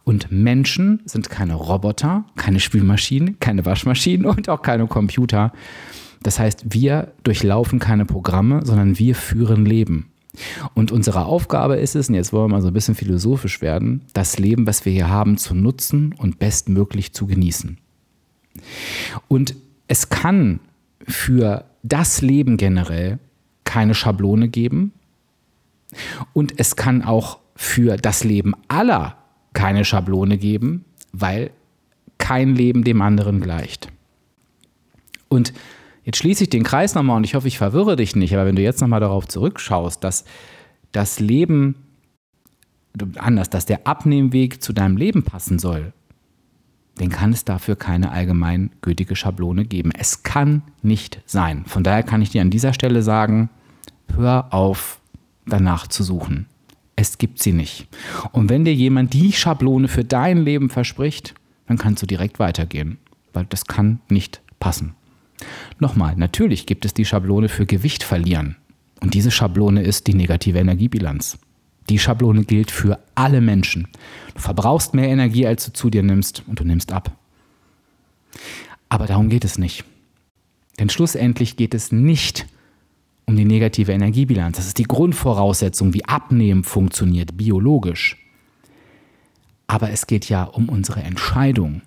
Und 0.04 0.30
Menschen 0.30 1.02
sind 1.04 1.30
keine 1.30 1.54
Roboter, 1.54 2.24
keine 2.36 2.60
Spülmaschinen, 2.60 3.38
keine 3.40 3.64
Waschmaschinen 3.64 4.26
und 4.26 4.48
auch 4.48 4.62
keine 4.62 4.86
Computer. 4.86 5.52
Das 6.22 6.38
heißt, 6.38 6.72
wir 6.72 7.12
durchlaufen 7.22 7.78
keine 7.78 8.06
Programme, 8.06 8.64
sondern 8.64 8.98
wir 8.98 9.14
führen 9.14 9.66
Leben. 9.66 10.10
Und 10.74 10.90
unsere 10.90 11.26
Aufgabe 11.26 11.76
ist 11.76 11.94
es, 11.94 12.08
und 12.08 12.14
jetzt 12.14 12.32
wollen 12.32 12.44
wir 12.50 12.56
mal 12.56 12.62
so 12.62 12.68
ein 12.68 12.74
bisschen 12.74 12.94
philosophisch 12.94 13.60
werden, 13.60 14.02
das 14.14 14.38
Leben, 14.38 14.66
was 14.66 14.84
wir 14.84 14.92
hier 14.92 15.08
haben, 15.08 15.36
zu 15.36 15.54
nutzen 15.54 16.14
und 16.18 16.38
bestmöglich 16.38 17.12
zu 17.12 17.26
genießen. 17.26 17.78
Und 19.28 19.54
es 19.86 20.08
kann 20.08 20.60
für 21.06 21.64
das 21.82 22.22
Leben 22.22 22.56
generell 22.56 23.18
keine 23.64 23.94
Schablone 23.94 24.48
geben. 24.48 24.92
Und 26.32 26.58
es 26.58 26.76
kann 26.76 27.02
auch 27.02 27.38
für 27.54 27.96
das 27.96 28.24
Leben 28.24 28.54
aller 28.68 29.16
keine 29.54 29.84
Schablone 29.84 30.36
geben, 30.36 30.84
weil 31.12 31.50
kein 32.18 32.54
Leben 32.54 32.84
dem 32.84 33.00
anderen 33.00 33.40
gleicht. 33.40 33.88
Und 35.28 35.52
jetzt 36.04 36.18
schließe 36.18 36.44
ich 36.44 36.50
den 36.50 36.62
Kreis 36.62 36.94
nochmal 36.94 37.16
und 37.16 37.24
ich 37.24 37.34
hoffe, 37.34 37.48
ich 37.48 37.58
verwirre 37.58 37.96
dich 37.96 38.14
nicht, 38.14 38.34
aber 38.34 38.46
wenn 38.46 38.56
du 38.56 38.62
jetzt 38.62 38.80
nochmal 38.80 39.00
darauf 39.00 39.26
zurückschaust, 39.26 40.04
dass 40.04 40.24
das 40.92 41.18
Leben 41.18 41.76
anders, 43.16 43.50
dass 43.50 43.66
der 43.66 43.86
Abnehmweg 43.86 44.62
zu 44.62 44.72
deinem 44.72 44.96
Leben 44.96 45.22
passen 45.22 45.58
soll, 45.58 45.92
dann 46.96 47.08
kann 47.08 47.32
es 47.32 47.44
dafür 47.44 47.74
keine 47.74 48.12
allgemeingültige 48.12 49.16
Schablone 49.16 49.64
geben. 49.64 49.90
Es 49.90 50.22
kann 50.22 50.62
nicht 50.82 51.20
sein. 51.26 51.64
Von 51.66 51.82
daher 51.82 52.04
kann 52.04 52.22
ich 52.22 52.30
dir 52.30 52.40
an 52.40 52.50
dieser 52.50 52.72
Stelle 52.72 53.02
sagen, 53.02 53.50
hör 54.14 54.52
auf, 54.54 55.00
danach 55.46 55.88
zu 55.88 56.04
suchen. 56.04 56.46
Es 57.04 57.18
gibt 57.18 57.42
sie 57.42 57.52
nicht. 57.52 57.86
Und 58.32 58.48
wenn 58.48 58.64
dir 58.64 58.72
jemand 58.72 59.12
die 59.12 59.30
Schablone 59.30 59.88
für 59.88 60.04
dein 60.04 60.42
Leben 60.42 60.70
verspricht, 60.70 61.34
dann 61.66 61.76
kannst 61.76 62.00
du 62.00 62.06
direkt 62.06 62.38
weitergehen, 62.38 62.96
weil 63.34 63.44
das 63.44 63.66
kann 63.66 64.00
nicht 64.08 64.40
passen. 64.58 64.94
Nochmal, 65.78 66.16
natürlich 66.16 66.64
gibt 66.64 66.86
es 66.86 66.94
die 66.94 67.04
Schablone 67.04 67.50
für 67.50 67.66
Gewicht 67.66 68.04
verlieren. 68.04 68.56
Und 69.02 69.12
diese 69.12 69.30
Schablone 69.30 69.82
ist 69.82 70.06
die 70.06 70.14
negative 70.14 70.58
Energiebilanz. 70.58 71.36
Die 71.90 71.98
Schablone 71.98 72.42
gilt 72.44 72.70
für 72.70 72.98
alle 73.14 73.42
Menschen. 73.42 73.88
Du 74.34 74.40
verbrauchst 74.40 74.94
mehr 74.94 75.08
Energie, 75.08 75.46
als 75.46 75.66
du 75.66 75.74
zu 75.74 75.90
dir 75.90 76.02
nimmst 76.02 76.42
und 76.46 76.60
du 76.60 76.64
nimmst 76.64 76.90
ab. 76.90 77.14
Aber 78.88 79.04
darum 79.06 79.28
geht 79.28 79.44
es 79.44 79.58
nicht. 79.58 79.84
Denn 80.78 80.88
schlussendlich 80.88 81.58
geht 81.58 81.74
es 81.74 81.92
nicht 81.92 82.46
um 83.26 83.36
die 83.36 83.44
negative 83.44 83.92
Energiebilanz. 83.92 84.56
Das 84.56 84.66
ist 84.66 84.78
die 84.78 84.84
Grundvoraussetzung, 84.84 85.94
wie 85.94 86.04
Abnehmen 86.04 86.64
funktioniert, 86.64 87.36
biologisch. 87.36 88.18
Aber 89.66 89.90
es 89.90 90.06
geht 90.06 90.28
ja 90.28 90.44
um 90.44 90.68
unsere 90.68 91.02
Entscheidung, 91.02 91.82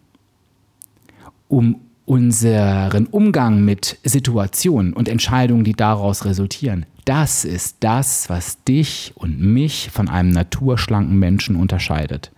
um 1.48 1.82
unseren 2.06 3.06
Umgang 3.08 3.64
mit 3.66 4.00
Situationen 4.04 4.94
und 4.94 5.10
Entscheidungen, 5.10 5.64
die 5.64 5.74
daraus 5.74 6.26
resultieren. 6.26 6.86
Das 7.06 7.46
ist 7.46 7.78
das, 7.82 8.30
was 8.30 8.64
dich 8.64 9.14
und 9.16 9.40
mich 9.40 9.90
von 9.92 10.10
einem 10.10 10.30
naturschlanken 10.30 11.18
Menschen 11.18 11.56
unterscheidet. 11.56 12.32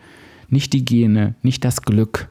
Nicht 0.50 0.74
die 0.74 0.84
Gene, 0.84 1.36
nicht 1.42 1.64
das 1.64 1.84
Glück, 1.84 2.30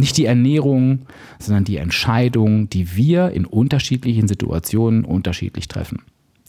nicht 0.00 0.16
die 0.16 0.24
Ernährung, 0.24 1.06
sondern 1.38 1.64
die 1.64 1.76
Entscheidung, 1.76 2.68
die 2.68 2.96
wir 2.96 3.30
in 3.30 3.44
unterschiedlichen 3.44 4.28
Situationen 4.28 5.04
unterschiedlich 5.04 5.68
treffen. 5.68 6.02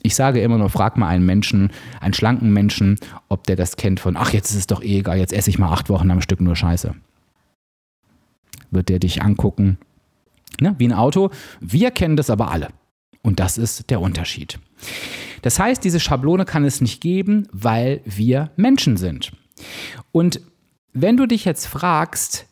Ich 0.04 0.16
sage 0.16 0.42
immer 0.42 0.58
nur, 0.58 0.70
frag 0.70 0.98
mal 0.98 1.08
einen 1.08 1.26
Menschen, 1.26 1.70
einen 2.00 2.14
schlanken 2.14 2.52
Menschen, 2.52 2.98
ob 3.30 3.46
der 3.46 3.56
das 3.56 3.78
kennt 3.78 4.00
von, 4.00 4.18
ach, 4.18 4.34
jetzt 4.34 4.50
ist 4.50 4.58
es 4.58 4.68
doch 4.68 4.82
eh 4.82 5.00
egal, 5.00 5.20
jetzt 5.20 5.34
esse 5.34 5.50
ich 5.50 5.60
mal 5.60 5.72
acht 5.72 5.90
Wochen 5.90 6.10
am 6.10 6.22
Stück 6.22 6.42
nur 6.42 6.56
Scheiße. 6.56 6.96
Wird 8.72 8.90
der 8.90 9.00
dich 9.00 9.22
angucken, 9.22 9.78
ne, 10.60 10.76
wie 10.80 10.88
ein 10.88 10.94
Auto. 10.94 11.30
Wir 11.60 11.92
kennen 11.92 12.16
das 12.16 12.30
aber 12.30 12.52
alle. 12.52 12.70
Und 13.22 13.40
das 13.40 13.58
ist 13.58 13.92
der 13.92 14.02
Unterschied. 14.02 14.60
Das 15.44 15.60
heißt, 15.60 15.84
diese 15.84 16.00
Schablone 16.00 16.46
kann 16.46 16.66
es 16.66 16.82
nicht 16.82 17.02
geben, 17.02 17.48
weil 17.52 18.02
wir 18.06 18.52
Menschen 18.56 18.98
sind. 18.98 19.32
Und 20.12 20.42
wenn 20.94 21.18
du 21.18 21.28
dich 21.28 21.46
jetzt 21.46 21.68
fragst, 21.68 22.48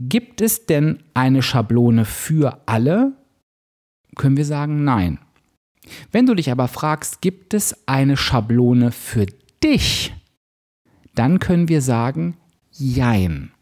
gibt 0.00 0.40
es 0.40 0.66
denn 0.66 1.02
eine 1.14 1.42
Schablone 1.42 2.04
für 2.04 2.62
alle, 2.66 3.12
können 4.16 4.36
wir 4.36 4.44
sagen 4.44 4.84
nein. 4.84 5.18
Wenn 6.12 6.26
du 6.26 6.34
dich 6.34 6.50
aber 6.50 6.68
fragst, 6.68 7.20
gibt 7.20 7.54
es 7.54 7.88
eine 7.88 8.16
Schablone 8.16 8.92
für 8.92 9.26
dich, 9.62 10.14
dann 11.14 11.38
können 11.38 11.68
wir 11.68 11.82
sagen 11.82 12.36
jein. 12.70 13.52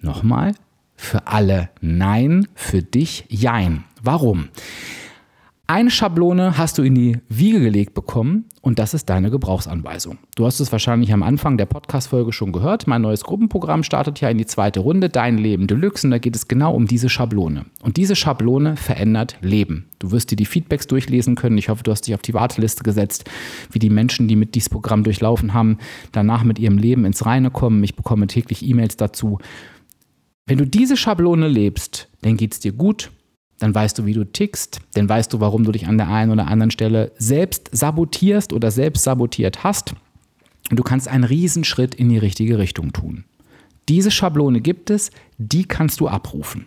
Nochmal, 0.00 0.54
für 0.98 1.26
alle 1.28 1.70
Nein, 1.80 2.48
für 2.54 2.82
dich 2.82 3.24
Jein. 3.28 3.84
Warum? 4.02 4.48
Eine 5.70 5.90
Schablone 5.90 6.56
hast 6.56 6.78
du 6.78 6.82
in 6.82 6.94
die 6.94 7.18
Wiege 7.28 7.60
gelegt 7.60 7.92
bekommen 7.92 8.46
und 8.62 8.78
das 8.78 8.94
ist 8.94 9.10
deine 9.10 9.30
Gebrauchsanweisung. 9.30 10.16
Du 10.34 10.46
hast 10.46 10.60
es 10.60 10.72
wahrscheinlich 10.72 11.12
am 11.12 11.22
Anfang 11.22 11.58
der 11.58 11.66
Podcast-Folge 11.66 12.32
schon 12.32 12.52
gehört. 12.52 12.86
Mein 12.86 13.02
neues 13.02 13.22
Gruppenprogramm 13.22 13.82
startet 13.82 14.18
ja 14.22 14.30
in 14.30 14.38
die 14.38 14.46
zweite 14.46 14.80
Runde, 14.80 15.10
Dein 15.10 15.36
Leben 15.36 15.66
Deluxe, 15.66 16.06
und 16.06 16.10
da 16.12 16.16
geht 16.16 16.34
es 16.34 16.48
genau 16.48 16.72
um 16.72 16.86
diese 16.86 17.10
Schablone. 17.10 17.66
Und 17.82 17.98
diese 17.98 18.16
Schablone 18.16 18.78
verändert 18.78 19.36
Leben. 19.42 19.90
Du 19.98 20.10
wirst 20.10 20.30
dir 20.30 20.36
die 20.36 20.46
Feedbacks 20.46 20.86
durchlesen 20.86 21.34
können. 21.34 21.58
Ich 21.58 21.68
hoffe, 21.68 21.82
du 21.82 21.90
hast 21.90 22.06
dich 22.06 22.14
auf 22.14 22.22
die 22.22 22.32
Warteliste 22.32 22.82
gesetzt, 22.82 23.28
wie 23.70 23.78
die 23.78 23.90
Menschen, 23.90 24.26
die 24.26 24.36
mit 24.36 24.54
diesem 24.54 24.72
Programm 24.72 25.04
durchlaufen 25.04 25.52
haben, 25.52 25.76
danach 26.12 26.44
mit 26.44 26.58
ihrem 26.58 26.78
Leben 26.78 27.04
ins 27.04 27.26
Reine 27.26 27.50
kommen. 27.50 27.84
Ich 27.84 27.94
bekomme 27.94 28.26
täglich 28.26 28.64
E-Mails 28.64 28.96
dazu. 28.96 29.38
Wenn 30.46 30.56
du 30.56 30.66
diese 30.66 30.96
Schablone 30.96 31.46
lebst, 31.46 32.08
dann 32.22 32.38
geht 32.38 32.54
es 32.54 32.60
dir 32.60 32.72
gut, 32.72 33.10
dann 33.58 33.74
weißt 33.74 33.98
du, 33.98 34.06
wie 34.06 34.12
du 34.12 34.24
tickst, 34.24 34.80
dann 34.94 35.08
weißt 35.08 35.32
du, 35.32 35.40
warum 35.40 35.64
du 35.64 35.72
dich 35.72 35.86
an 35.86 35.98
der 35.98 36.08
einen 36.08 36.30
oder 36.30 36.46
anderen 36.46 36.70
Stelle 36.70 37.12
selbst 37.18 37.70
sabotierst 37.72 38.52
oder 38.52 38.70
selbst 38.70 39.04
sabotiert 39.04 39.64
hast. 39.64 39.94
Und 40.70 40.78
du 40.78 40.82
kannst 40.82 41.08
einen 41.08 41.24
Riesenschritt 41.24 41.94
in 41.94 42.08
die 42.08 42.18
richtige 42.18 42.58
Richtung 42.58 42.92
tun. 42.92 43.24
Diese 43.88 44.10
Schablone 44.10 44.60
gibt 44.60 44.90
es, 44.90 45.10
die 45.38 45.64
kannst 45.64 46.00
du 46.00 46.08
abrufen. 46.08 46.66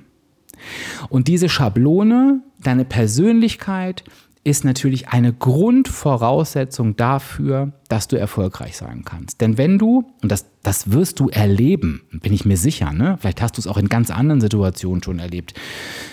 Und 1.10 1.27
diese 1.27 1.50
Schablone, 1.50 2.41
deine 2.62 2.86
Persönlichkeit, 2.86 4.03
ist 4.43 4.65
natürlich 4.65 5.10
eine 5.10 5.33
Grundvoraussetzung 5.33 6.95
dafür, 6.95 7.74
dass 7.89 8.07
du 8.07 8.17
erfolgreich 8.17 8.75
sein 8.75 9.05
kannst. 9.05 9.39
Denn 9.39 9.57
wenn 9.57 9.77
du, 9.77 10.12
und 10.24 10.31
das, 10.31 10.45
das 10.63 10.91
wirst 10.91 11.19
du 11.19 11.29
erleben, 11.29 12.01
bin 12.12 12.33
ich 12.33 12.43
mir 12.43 12.57
sicher, 12.57 12.91
ne? 12.91 13.17
vielleicht 13.19 13.41
hast 13.41 13.57
du 13.57 13.62
es 13.62 13.67
auch 13.67 13.77
in 13.77 13.88
ganz 13.88 14.10
anderen 14.10 14.41
Situationen 14.41 15.03
schon 15.03 15.19
erlebt, 15.19 15.53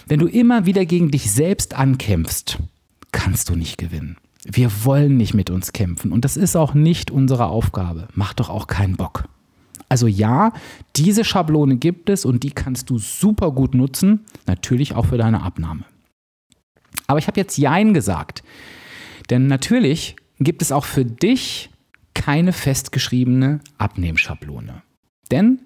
wenn 0.07 0.21
du 0.21 0.27
immer 0.27 0.67
wieder 0.67 0.85
gegen 0.85 1.11
dich 1.11 1.31
selbst 1.31 1.75
ankämpfst, 1.75 2.59
kannst 3.13 3.49
du 3.49 3.57
nicht 3.57 3.79
gewinnen. 3.79 4.19
Wir 4.45 4.85
wollen 4.85 5.17
nicht 5.17 5.35
mit 5.35 5.51
uns 5.51 5.73
kämpfen 5.73 6.13
und 6.13 6.25
das 6.25 6.37
ist 6.37 6.55
auch 6.55 6.75
nicht 6.75 7.11
unsere 7.11 7.47
Aufgabe. 7.47 8.09
Macht 8.15 8.41
doch 8.41 8.51
auch 8.51 8.67
keinen 8.67 8.97
Bock. 8.97 9.25
Also 9.89 10.07
ja, 10.07 10.53
diese 10.97 11.25
Schablone 11.25 11.77
gibt 11.77 12.11
es 12.11 12.27
und 12.27 12.43
die 12.43 12.51
kannst 12.51 12.91
du 12.91 12.99
super 12.99 13.53
gut 13.53 13.75
nutzen, 13.75 14.21
natürlich 14.47 14.95
auch 14.95 15.07
für 15.07 15.17
deine 15.17 15.43
Abnahme. 15.43 15.85
Aber 17.09 17.19
ich 17.19 17.27
habe 17.27 17.41
jetzt 17.41 17.59
Jein 17.59 17.95
gesagt. 17.95 18.45
Denn 19.31 19.49
natürlich 19.49 20.15
gibt 20.39 20.63
es 20.63 20.71
auch 20.71 20.85
für 20.85 21.05
dich 21.05 21.71
keine 22.15 22.53
festgeschriebene 22.53 23.61
Abnehmschablone. 23.79 24.83
Denn 25.31 25.61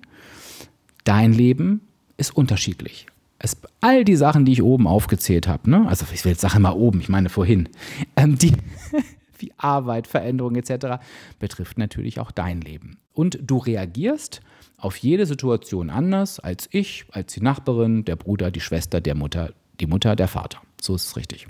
dein 1.04 1.32
Leben 1.32 1.82
ist 2.16 2.34
unterschiedlich. 2.36 3.06
Es, 3.38 3.56
all 3.80 4.04
die 4.04 4.16
Sachen, 4.16 4.44
die 4.44 4.52
ich 4.52 4.62
oben 4.62 4.86
aufgezählt 4.86 5.48
habe, 5.48 5.68
ne? 5.68 5.88
also 5.88 6.06
ich 6.12 6.24
will 6.24 6.32
jetzt 6.32 6.42
Sachen 6.42 6.62
mal 6.62 6.72
oben, 6.72 7.00
ich 7.00 7.08
meine 7.08 7.28
vorhin, 7.28 7.68
ähm, 8.16 8.38
die, 8.38 8.52
wie 9.38 9.52
Arbeit, 9.56 10.06
Veränderung 10.06 10.54
etc., 10.54 11.02
betrifft 11.40 11.76
natürlich 11.76 12.20
auch 12.20 12.30
dein 12.30 12.60
Leben. 12.60 12.98
Und 13.12 13.38
du 13.42 13.58
reagierst 13.58 14.40
auf 14.76 14.96
jede 14.96 15.26
Situation 15.26 15.90
anders 15.90 16.38
als 16.38 16.68
ich, 16.70 17.04
als 17.10 17.34
die 17.34 17.40
Nachbarin, 17.40 18.04
der 18.04 18.16
Bruder, 18.16 18.50
die 18.52 18.60
Schwester, 18.60 19.00
der 19.00 19.16
Mutter, 19.16 19.52
die 19.80 19.86
Mutter, 19.86 20.14
der 20.14 20.28
Vater. 20.28 20.60
So 20.82 20.96
ist 20.96 21.06
es 21.06 21.16
richtig. 21.16 21.46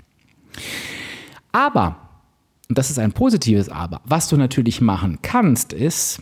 Aber, 1.51 1.97
und 2.69 2.77
das 2.77 2.91
ist 2.91 2.99
ein 2.99 3.13
positives 3.13 3.67
Aber, 3.67 3.99
was 4.05 4.29
du 4.29 4.37
natürlich 4.37 4.79
machen 4.79 5.19
kannst, 5.23 5.73
ist, 5.73 6.21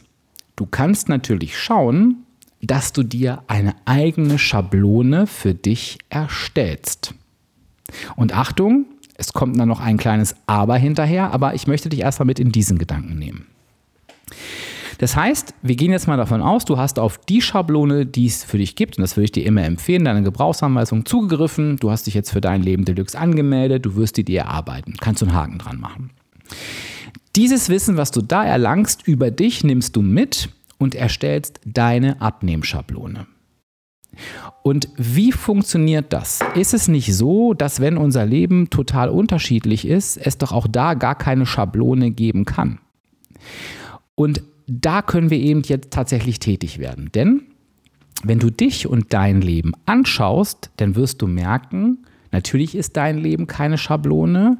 du 0.55 0.65
kannst 0.65 1.09
natürlich 1.09 1.59
schauen, 1.59 2.23
dass 2.61 2.93
du 2.93 3.03
dir 3.03 3.43
eine 3.47 3.75
eigene 3.83 4.39
Schablone 4.39 5.27
für 5.27 5.53
dich 5.53 5.97
erstellst. 6.09 7.13
Und 8.15 8.33
Achtung, 8.33 8.85
es 9.15 9.33
kommt 9.33 9.59
dann 9.59 9.67
noch 9.67 9.81
ein 9.81 9.97
kleines 9.97 10.37
Aber 10.45 10.77
hinterher, 10.77 11.33
aber 11.33 11.53
ich 11.53 11.67
möchte 11.67 11.89
dich 11.89 11.99
erstmal 11.99 12.27
mit 12.27 12.39
in 12.39 12.53
diesen 12.53 12.77
Gedanken 12.77 13.19
nehmen. 13.19 13.47
Das 15.01 15.15
heißt, 15.15 15.55
wir 15.63 15.75
gehen 15.75 15.89
jetzt 15.89 16.08
mal 16.08 16.15
davon 16.15 16.43
aus, 16.43 16.63
du 16.63 16.77
hast 16.77 17.00
auf 17.00 17.17
die 17.17 17.41
Schablone, 17.41 18.05
die 18.05 18.27
es 18.27 18.43
für 18.43 18.60
dich 18.60 18.75
gibt, 18.75 19.00
und 19.00 19.01
das 19.01 19.17
würde 19.17 19.25
ich 19.25 19.31
dir 19.31 19.43
immer 19.48 19.63
empfehlen, 19.63 20.05
deine 20.05 20.22
Gebrauchsanweisung 20.22 21.08
zugegriffen. 21.08 21.77
Du 21.77 21.89
hast 21.89 22.05
dich 22.05 22.13
jetzt 22.13 22.29
für 22.29 22.39
dein 22.39 22.62
Leben 22.62 22.86
Deluxe 22.86 23.17
angemeldet, 23.17 23.84
du 23.84 23.96
wirst 23.96 24.17
die 24.17 24.24
dir 24.24 24.41
erarbeiten. 24.41 24.98
Kannst 25.01 25.24
du 25.24 25.25
einen 25.25 25.34
Haken 25.34 25.58
dran 25.58 25.79
machen. 25.79 26.12
Dieses 27.36 27.70
Wissen, 27.70 27.98
was 27.98 28.12
du 28.12 28.22
da 28.22 28.46
erlangst 28.46 29.08
über 29.08 29.31
dich, 29.31 29.63
nimmst 29.63 29.96
du 29.96 30.03
mit 30.03 30.50
und 30.77 30.93
erstellst 30.93 31.62
deine 31.65 32.22
Abnehmschablone. 32.22 33.25
Und 34.62 34.89
wie 34.98 35.31
funktioniert 35.31 36.13
das? 36.13 36.41
Ist 36.53 36.75
es 36.75 36.88
nicht 36.88 37.15
so, 37.15 37.55
dass 37.55 37.79
wenn 37.79 37.98
unser 37.98 38.27
Leben 38.27 38.70
total 38.70 39.10
unterschiedlich 39.10 39.88
ist, 39.88 40.17
es 40.17 40.38
doch 40.38 40.51
auch 40.51 40.67
da 40.67 40.93
gar 40.93 41.15
keine 41.15 41.48
Schablone 41.48 42.12
geben 42.12 42.46
kann? 42.46 42.77
Und 44.13 44.43
da 44.79 45.01
können 45.01 45.29
wir 45.29 45.39
eben 45.39 45.61
jetzt 45.63 45.91
tatsächlich 45.91 46.39
tätig 46.39 46.79
werden. 46.79 47.11
Denn 47.13 47.43
wenn 48.23 48.39
du 48.39 48.49
dich 48.49 48.87
und 48.87 49.13
dein 49.13 49.41
Leben 49.41 49.73
anschaust, 49.85 50.69
dann 50.77 50.95
wirst 50.95 51.21
du 51.21 51.27
merken, 51.27 51.99
natürlich 52.31 52.75
ist 52.75 52.95
dein 52.95 53.17
Leben 53.17 53.47
keine 53.47 53.77
Schablone, 53.77 54.57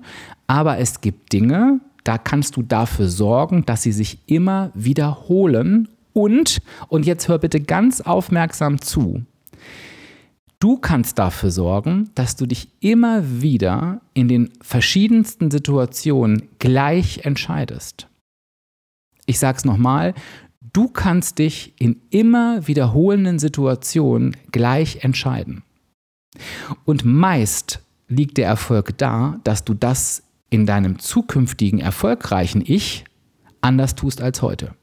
aber 0.48 0.80
es 0.80 1.02
gibt 1.02 1.32
Dinge, 1.32 1.80
da 2.04 2.18
kannst 2.18 2.58
du 2.58 2.64
dafür 2.64 3.08
sorgen, 3.08 3.66
dass 3.66 3.84
sie 3.84 3.92
sich 3.92 4.20
immer 4.26 4.72
wiederholen. 4.74 5.88
Und, 6.14 6.62
und 6.88 7.06
jetzt 7.06 7.28
hör 7.28 7.38
bitte 7.38 7.62
ganz 7.62 8.02
aufmerksam 8.02 8.82
zu, 8.82 9.24
Du 10.60 10.78
kannst 10.78 11.18
dafür 11.18 11.50
sorgen, 11.50 12.12
dass 12.14 12.36
du 12.36 12.46
dich 12.46 12.68
immer 12.82 13.42
wieder 13.42 14.00
in 14.14 14.28
den 14.28 14.52
verschiedensten 14.62 15.50
Situationen 15.50 16.50
gleich 16.60 17.26
entscheidest. 17.26 18.08
Ich 19.26 19.40
sage 19.40 19.58
es 19.58 19.66
nochmal, 19.66 20.14
du 20.74 20.88
kannst 20.88 21.40
dich 21.40 21.74
in 21.80 22.02
immer 22.10 22.68
wiederholenden 22.68 23.40
Situationen 23.40 24.36
gleich 24.52 25.04
entscheiden. 25.04 25.64
Und 26.86 27.06
meist 27.06 27.82
liegt 28.08 28.38
der 28.38 28.48
Erfolg 28.48 28.98
da, 28.98 29.40
dass 29.44 29.64
du 29.64 29.74
das 29.74 30.24
in 30.50 30.66
deinem 30.66 31.00
zukünftigen 31.00 31.80
erfolgreichen 31.80 32.64
Ich 32.66 33.06
anders 33.62 33.96
tust 33.96 34.22
als 34.22 34.42
heute. 34.42 34.76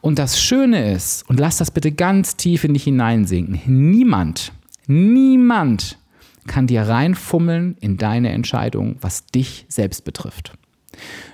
Und 0.00 0.18
das 0.18 0.40
Schöne 0.40 0.92
ist, 0.92 1.28
und 1.28 1.40
lass 1.40 1.56
das 1.56 1.70
bitte 1.70 1.92
ganz 1.92 2.36
tief 2.36 2.64
in 2.64 2.74
dich 2.74 2.84
hineinsinken, 2.84 3.60
niemand, 3.66 4.52
niemand 4.86 5.98
kann 6.46 6.66
dir 6.66 6.82
reinfummeln 6.82 7.76
in 7.80 7.96
deine 7.96 8.30
Entscheidung, 8.30 8.96
was 9.00 9.26
dich 9.26 9.66
selbst 9.68 10.04
betrifft. 10.04 10.52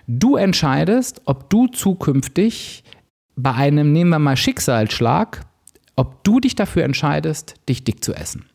Du 0.07 0.37
entscheidest, 0.37 1.23
ob 1.25 1.51
du 1.51 1.67
zukünftig 1.67 2.85
bei 3.37 3.53
einem, 3.53 3.93
nehmen 3.93 4.11
wir 4.11 4.19
mal 4.19 4.37
Schicksalsschlag, 4.37 5.45
ob 5.97 6.25
du 6.25 6.41
dich 6.41 6.55
dafür 6.55 6.85
entscheidest, 6.85 7.55
dich 7.69 7.85
dick 7.85 8.03
zu 8.05 8.15
essen. 8.15 8.47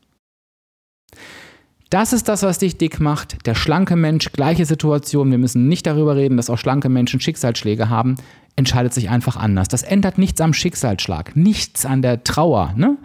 Das 1.89 2.11
ist 2.11 2.27
das, 2.27 2.43
was 2.43 2.59
dich 2.59 2.77
dick 2.77 2.99
macht. 2.99 3.45
Der 3.45 3.55
schlanke 3.55 3.95
Mensch, 3.95 4.31
gleiche 4.33 4.65
Situation. 4.65 5.31
Wir 5.31 5.37
müssen 5.37 5.69
nicht 5.69 5.85
darüber 5.87 6.17
reden, 6.17 6.35
dass 6.35 6.49
auch 6.49 6.57
schlanke 6.57 6.89
Menschen 6.89 7.21
Schicksalsschläge 7.21 7.89
haben 7.89 8.17
entscheidet 8.57 8.93
sich 8.93 9.09
einfach 9.09 9.37
anders. 9.37 9.69
Das 9.69 9.83
ändert 9.83 10.17
nichts 10.17 10.41
am 10.41 10.53
Schicksalsschlag, 10.53 11.37
nichts 11.37 11.85
an 11.85 12.01
der 12.01 12.23
Trauer, 12.23 12.73
ne? 12.75 12.97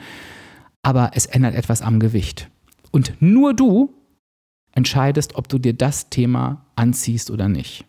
aber 0.83 1.13
es 1.15 1.27
ändert 1.27 1.55
etwas 1.55 1.83
am 1.83 2.01
Gewicht. 2.01 2.49
Und 2.91 3.15
nur 3.21 3.55
du 3.55 3.95
entscheidest, 4.73 5.37
ob 5.37 5.49
du 5.49 5.59
dir 5.59 5.75
das 5.75 6.09
Thema 6.09 6.67
anziehst 6.75 7.31
oder 7.31 7.49
nicht. 7.49 7.85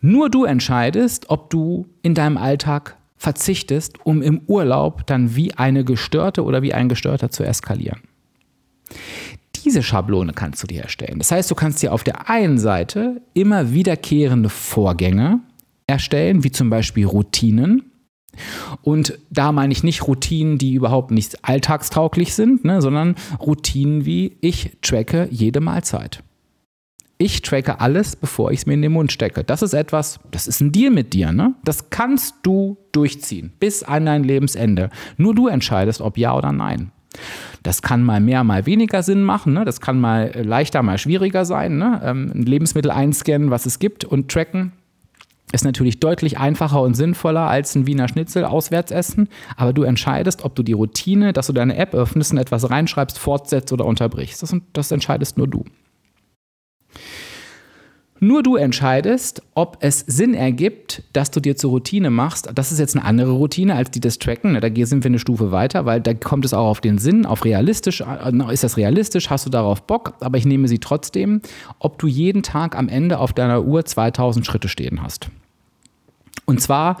Nur 0.00 0.30
du 0.30 0.44
entscheidest, 0.44 1.30
ob 1.30 1.50
du 1.50 1.86
in 2.02 2.14
deinem 2.14 2.36
Alltag 2.36 2.96
verzichtest, 3.16 4.04
um 4.04 4.20
im 4.20 4.42
Urlaub 4.46 5.06
dann 5.06 5.36
wie 5.36 5.54
eine 5.54 5.84
Gestörte 5.84 6.42
oder 6.42 6.62
wie 6.62 6.74
ein 6.74 6.88
Gestörter 6.88 7.30
zu 7.30 7.44
eskalieren. 7.44 8.00
Diese 9.64 9.82
Schablone 9.82 10.32
kannst 10.32 10.62
du 10.62 10.66
dir 10.66 10.82
erstellen. 10.82 11.18
Das 11.18 11.30
heißt, 11.30 11.48
du 11.48 11.54
kannst 11.54 11.82
dir 11.82 11.92
auf 11.92 12.02
der 12.02 12.28
einen 12.28 12.58
Seite 12.58 13.22
immer 13.32 13.72
wiederkehrende 13.72 14.48
Vorgänge 14.48 15.40
erstellen, 15.86 16.42
wie 16.42 16.50
zum 16.50 16.68
Beispiel 16.68 17.06
Routinen. 17.06 17.92
Und 18.80 19.18
da 19.30 19.52
meine 19.52 19.72
ich 19.72 19.84
nicht 19.84 20.08
Routinen, 20.08 20.58
die 20.58 20.74
überhaupt 20.74 21.10
nicht 21.10 21.44
alltagstauglich 21.44 22.34
sind, 22.34 22.64
ne, 22.64 22.82
sondern 22.82 23.14
Routinen 23.38 24.04
wie 24.04 24.36
ich 24.40 24.78
tracke 24.82 25.28
jede 25.30 25.60
Mahlzeit. 25.60 26.24
Ich 27.22 27.40
tracke 27.40 27.78
alles, 27.78 28.16
bevor 28.16 28.50
ich 28.50 28.58
es 28.58 28.66
mir 28.66 28.74
in 28.74 28.82
den 28.82 28.90
Mund 28.90 29.12
stecke. 29.12 29.44
Das 29.44 29.62
ist 29.62 29.74
etwas, 29.74 30.18
das 30.32 30.48
ist 30.48 30.60
ein 30.60 30.72
Deal 30.72 30.90
mit 30.90 31.12
dir. 31.12 31.30
Ne? 31.30 31.54
Das 31.62 31.88
kannst 31.88 32.34
du 32.42 32.78
durchziehen 32.90 33.52
bis 33.60 33.84
an 33.84 34.06
dein 34.06 34.24
Lebensende. 34.24 34.90
Nur 35.18 35.32
du 35.32 35.46
entscheidest, 35.46 36.00
ob 36.00 36.18
ja 36.18 36.36
oder 36.36 36.50
nein. 36.50 36.90
Das 37.62 37.80
kann 37.80 38.02
mal 38.02 38.18
mehr, 38.18 38.42
mal 38.42 38.66
weniger 38.66 39.04
Sinn 39.04 39.22
machen. 39.22 39.52
Ne? 39.52 39.64
Das 39.64 39.80
kann 39.80 40.00
mal 40.00 40.32
leichter, 40.34 40.82
mal 40.82 40.98
schwieriger 40.98 41.44
sein. 41.44 41.78
Ne? 41.78 42.00
Ähm, 42.04 42.32
ein 42.34 42.42
Lebensmittel 42.42 42.90
einscannen, 42.90 43.52
was 43.52 43.66
es 43.66 43.78
gibt 43.78 44.04
und 44.04 44.28
tracken 44.28 44.72
ist 45.52 45.64
natürlich 45.64 46.00
deutlich 46.00 46.38
einfacher 46.38 46.80
und 46.80 46.94
sinnvoller 46.94 47.42
als 47.42 47.74
ein 47.74 47.86
Wiener 47.86 48.08
Schnitzel 48.08 48.46
auswärts 48.46 48.90
essen, 48.90 49.28
aber 49.54 49.74
du 49.74 49.82
entscheidest, 49.82 50.46
ob 50.46 50.54
du 50.54 50.62
die 50.62 50.72
Routine, 50.72 51.34
dass 51.34 51.48
du 51.48 51.52
deine 51.52 51.76
App 51.76 51.92
öffnest 51.92 52.32
und 52.32 52.38
etwas 52.38 52.70
reinschreibst, 52.70 53.18
fortsetzt 53.18 53.70
oder 53.70 53.84
unterbrichst. 53.84 54.42
Das, 54.42 54.56
das 54.72 54.90
entscheidest 54.90 55.36
nur 55.36 55.46
du. 55.46 55.64
Nur 58.24 58.44
du 58.44 58.54
entscheidest, 58.54 59.42
ob 59.56 59.78
es 59.80 59.98
Sinn 60.06 60.34
ergibt, 60.34 61.02
dass 61.12 61.32
du 61.32 61.40
dir 61.40 61.56
zur 61.56 61.70
Routine 61.72 62.08
machst. 62.08 62.48
Das 62.54 62.70
ist 62.70 62.78
jetzt 62.78 62.94
eine 62.94 63.04
andere 63.04 63.32
Routine 63.32 63.74
als 63.74 63.90
die 63.90 63.98
des 63.98 64.20
Tracken. 64.20 64.54
Da 64.60 64.68
sind 64.86 65.02
wir 65.02 65.08
eine 65.08 65.18
Stufe 65.18 65.50
weiter, 65.50 65.86
weil 65.86 66.00
da 66.00 66.14
kommt 66.14 66.44
es 66.44 66.54
auch 66.54 66.68
auf 66.68 66.80
den 66.80 66.98
Sinn, 66.98 67.26
auf 67.26 67.44
realistisch. 67.44 68.00
Äh, 68.00 68.52
ist 68.52 68.62
das 68.62 68.76
realistisch? 68.76 69.28
Hast 69.28 69.46
du 69.46 69.50
darauf 69.50 69.82
Bock? 69.88 70.14
Aber 70.20 70.38
ich 70.38 70.44
nehme 70.44 70.68
sie 70.68 70.78
trotzdem, 70.78 71.42
ob 71.80 71.98
du 71.98 72.06
jeden 72.06 72.44
Tag 72.44 72.76
am 72.76 72.88
Ende 72.88 73.18
auf 73.18 73.32
deiner 73.32 73.64
Uhr 73.64 73.84
2000 73.84 74.46
Schritte 74.46 74.68
stehen 74.68 75.02
hast. 75.02 75.28
Und 76.46 76.60
zwar, 76.60 77.00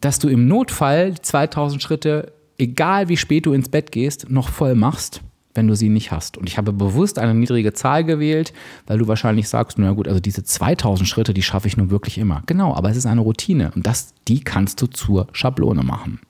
dass 0.00 0.18
du 0.18 0.26
im 0.26 0.48
Notfall 0.48 1.14
2000 1.14 1.80
Schritte, 1.80 2.32
egal 2.58 3.08
wie 3.08 3.16
spät 3.16 3.46
du 3.46 3.52
ins 3.52 3.68
Bett 3.68 3.92
gehst, 3.92 4.28
noch 4.30 4.48
voll 4.48 4.74
machst, 4.74 5.20
wenn 5.54 5.68
du 5.68 5.74
sie 5.74 5.88
nicht 5.88 6.10
hast. 6.10 6.36
Und 6.36 6.48
ich 6.48 6.58
habe 6.58 6.72
bewusst 6.72 7.18
eine 7.18 7.34
niedrige 7.34 7.72
Zahl 7.72 8.04
gewählt, 8.04 8.52
weil 8.86 8.98
du 8.98 9.08
wahrscheinlich 9.08 9.48
sagst, 9.48 9.78
na 9.78 9.92
gut, 9.92 10.08
also 10.08 10.20
diese 10.20 10.44
2000 10.44 11.08
Schritte, 11.08 11.34
die 11.34 11.42
schaffe 11.42 11.68
ich 11.68 11.76
nun 11.76 11.90
wirklich 11.90 12.18
immer. 12.18 12.42
Genau, 12.46 12.74
aber 12.74 12.90
es 12.90 12.96
ist 12.96 13.06
eine 13.06 13.20
Routine 13.20 13.72
und 13.74 13.86
das, 13.86 14.14
die 14.28 14.40
kannst 14.40 14.82
du 14.82 14.86
zur 14.86 15.28
Schablone 15.32 15.82
machen. 15.82 16.20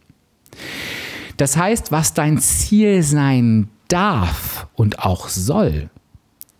Das 1.36 1.56
heißt, 1.56 1.90
was 1.90 2.14
dein 2.14 2.38
Ziel 2.38 3.02
sein 3.02 3.68
darf 3.88 4.68
und 4.74 5.00
auch 5.00 5.28
soll, 5.28 5.90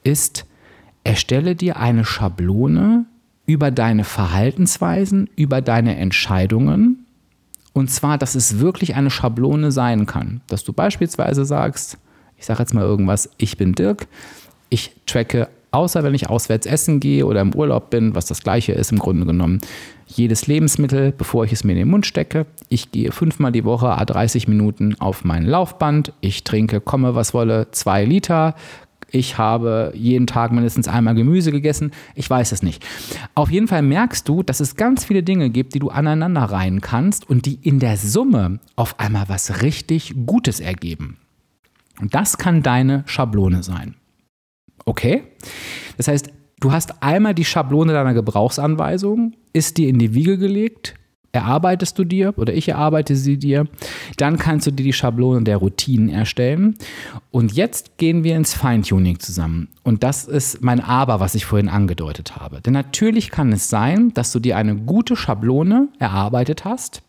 ist, 0.03 0.47
erstelle 1.05 1.55
dir 1.55 1.77
eine 1.77 2.05
Schablone, 2.05 3.07
über 3.47 3.71
deine 3.71 4.05
Verhaltensweisen, 4.05 5.29
über 5.37 5.61
deine 5.61 5.97
Entscheidungen. 5.97 7.05
Und 7.73 7.91
zwar, 7.91 8.19
dass 8.19 8.35
es 8.35 8.59
wirklich 8.59 8.95
eine 8.95 9.11
Schablone 9.11 9.71
sein 9.73 10.07
kann. 10.07 10.41
Dass 10.47 10.65
du 10.65 10.73
beispielsweise 10.73 11.45
sagst, 11.45 11.99
ich 12.39 12.47
sage 12.47 12.61
jetzt 12.61 12.75
mal 12.75 12.85
irgendwas, 12.85 13.31
ich 13.39 13.57
bin 13.57 13.73
Dirk, 13.73 14.07
ich 14.69 14.93
tracke, 15.07 15.49
außer 15.71 16.03
wenn 16.03 16.15
ich 16.15 16.29
auswärts 16.29 16.67
essen 16.67 17.01
gehe 17.01 17.27
oder 17.27 17.41
im 17.41 17.55
Urlaub 17.55 17.91
bin, 17.91 18.15
was 18.15 18.27
das 18.27 18.43
gleiche 18.43 18.73
ist 18.73 18.93
im 18.93 18.99
Grunde 18.99 19.27
genommen, 19.27 19.61
jedes 20.07 20.47
Lebensmittel, 20.47 21.13
bevor 21.13 21.45
ich 21.45 21.53
es 21.53 21.65
mir 21.65 21.73
in 21.73 21.79
den 21.79 21.89
Mund 21.89 22.07
stecke. 22.07 22.47
Ich 22.69 22.93
gehe 22.93 23.11
fünfmal 23.11 23.53
die 23.53 23.65
Woche, 23.65 23.89
a 23.89 24.05
30 24.05 24.49
Minuten 24.49 24.95
auf 25.01 25.25
mein 25.25 25.45
Laufband. 25.45 26.13
Ich 26.21 26.45
trinke, 26.45 26.81
komme 26.81 27.15
was 27.15 27.35
wolle, 27.35 27.69
zwei 27.73 28.05
Liter 28.05 28.55
ich 29.15 29.39
habe 29.39 29.93
jeden 29.95 30.27
Tag 30.27 30.51
mindestens 30.51 30.89
einmal 30.89 31.15
Gemüse 31.15 31.53
gegessen, 31.53 31.93
ich 32.17 32.29
weiß 32.29 32.51
es 32.51 32.63
nicht. 32.63 32.85
Auf 33.37 33.49
jeden 33.49 33.69
Fall 33.69 33.83
merkst 33.83 34.29
du, 34.29 34.43
dass 34.43 34.59
es 34.59 34.75
ganz 34.75 35.05
viele 35.05 35.23
Dinge 35.23 35.51
gibt, 35.51 35.75
die 35.75 35.79
du 35.79 35.91
aneinander 35.91 36.43
reihen 36.43 36.81
kannst 36.81 37.29
und 37.29 37.47
die 37.47 37.61
in 37.63 37.79
der 37.79 37.97
Summe 37.97 38.59
auf 38.75 38.99
einmal 38.99 39.29
was 39.29 39.63
richtig 39.63 40.15
Gutes 40.27 40.59
ergeben. 40.59 41.19
Und 42.01 42.15
das 42.15 42.39
kann 42.39 42.63
deine 42.63 43.05
Schablone 43.07 43.63
sein. 43.63 43.95
Okay? 44.85 45.25
Das 45.97 46.09
heißt, 46.09 46.31
du 46.61 46.73
hast 46.73 47.03
einmal 47.03 47.35
die 47.35 47.45
Schablone 47.45 47.93
deiner 47.93 48.15
Gebrauchsanweisung, 48.15 49.35
ist 49.53 49.79
dir 49.79 49.89
in 49.89 49.99
die 49.99 50.15
Wiege 50.15 50.39
gelegt, 50.39 50.95
erarbeitest 51.35 51.99
du 51.99 52.05
dir 52.05 52.33
oder 52.37 52.55
ich 52.55 52.69
erarbeite 52.69 53.17
sie 53.17 53.39
dir. 53.39 53.67
Dann 54.17 54.39
kannst 54.39 54.67
du 54.67 54.71
dir 54.71 54.85
die 54.85 54.93
Schablone 54.93 55.43
der 55.43 55.57
Routinen 55.57 56.09
erstellen. 56.09 56.77
Und 57.31 57.53
jetzt 57.53 57.99
gehen 57.99 58.23
wir 58.25 58.37
ins 58.37 58.55
Feintuning 58.55 59.19
zusammen. 59.19 59.69
Und 59.83 60.05
das 60.05 60.27
ist 60.27 60.63
mein 60.63 60.81
Aber, 60.81 61.21
was 61.21 61.35
ich 61.35 61.45
vorhin 61.45 61.69
angedeutet 61.69 62.37
habe. 62.37 62.61
Denn 62.61 62.73
natürlich 62.73 63.31
kann 63.31 63.53
es 63.53 63.69
sein, 63.69 64.15
dass 64.15 64.33
du 64.33 64.39
dir 64.39 64.57
eine 64.57 64.77
gute 64.77 65.17
Schablone 65.17 65.89
erarbeitet 65.99 66.65
hast, 66.65 67.03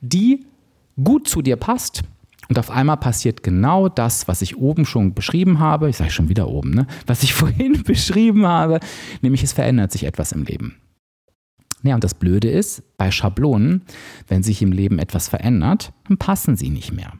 die 0.00 0.46
gut 1.02 1.28
zu 1.28 1.42
dir 1.42 1.56
passt. 1.56 2.02
Und 2.48 2.58
auf 2.58 2.70
einmal 2.70 2.96
passiert 2.96 3.42
genau 3.42 3.88
das, 3.88 4.28
was 4.28 4.42
ich 4.42 4.56
oben 4.56 4.84
schon 4.84 5.14
beschrieben 5.14 5.60
habe. 5.60 5.88
Ich 5.88 5.96
sage 5.96 6.10
schon 6.10 6.28
wieder 6.28 6.48
oben, 6.48 6.70
ne? 6.70 6.86
Was 7.06 7.22
ich 7.22 7.34
vorhin 7.34 7.82
beschrieben 7.82 8.46
habe, 8.46 8.80
nämlich 9.22 9.42
es 9.42 9.52
verändert 9.52 9.92
sich 9.92 10.04
etwas 10.04 10.32
im 10.32 10.44
Leben. 10.44 10.76
Ja, 11.82 11.94
und 11.94 12.02
das 12.02 12.14
Blöde 12.14 12.50
ist, 12.50 12.82
bei 12.96 13.10
Schablonen, 13.10 13.82
wenn 14.26 14.42
sich 14.42 14.62
im 14.62 14.72
Leben 14.72 14.98
etwas 14.98 15.28
verändert, 15.28 15.92
dann 16.08 16.16
passen 16.16 16.56
sie 16.56 16.70
nicht 16.70 16.92
mehr. 16.92 17.12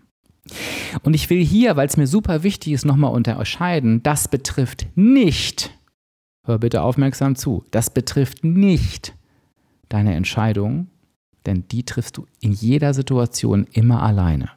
Und 1.03 1.15
ich 1.15 1.29
will 1.31 1.45
hier, 1.45 1.77
weil 1.77 1.87
es 1.87 1.97
mir 1.97 2.07
super 2.07 2.43
wichtig 2.43 2.73
ist, 2.73 2.85
nochmal 2.85 3.13
unterscheiden, 3.13 4.03
das 4.03 4.29
betrifft 4.29 4.87
nicht, 4.95 5.71
hör 6.45 6.59
bitte 6.59 6.83
aufmerksam 6.83 7.37
zu, 7.37 7.65
das 7.71 7.91
betrifft 7.91 8.45
nicht 8.45 9.15
deine 9.89 10.15
Entscheidung, 10.15 10.89
denn 11.47 11.65
die 11.69 11.85
triffst 11.85 12.17
du 12.17 12.27
in 12.41 12.53
jeder 12.53 12.95
Situation 12.95 13.67
immer 13.73 14.03
alleine. 14.03 14.51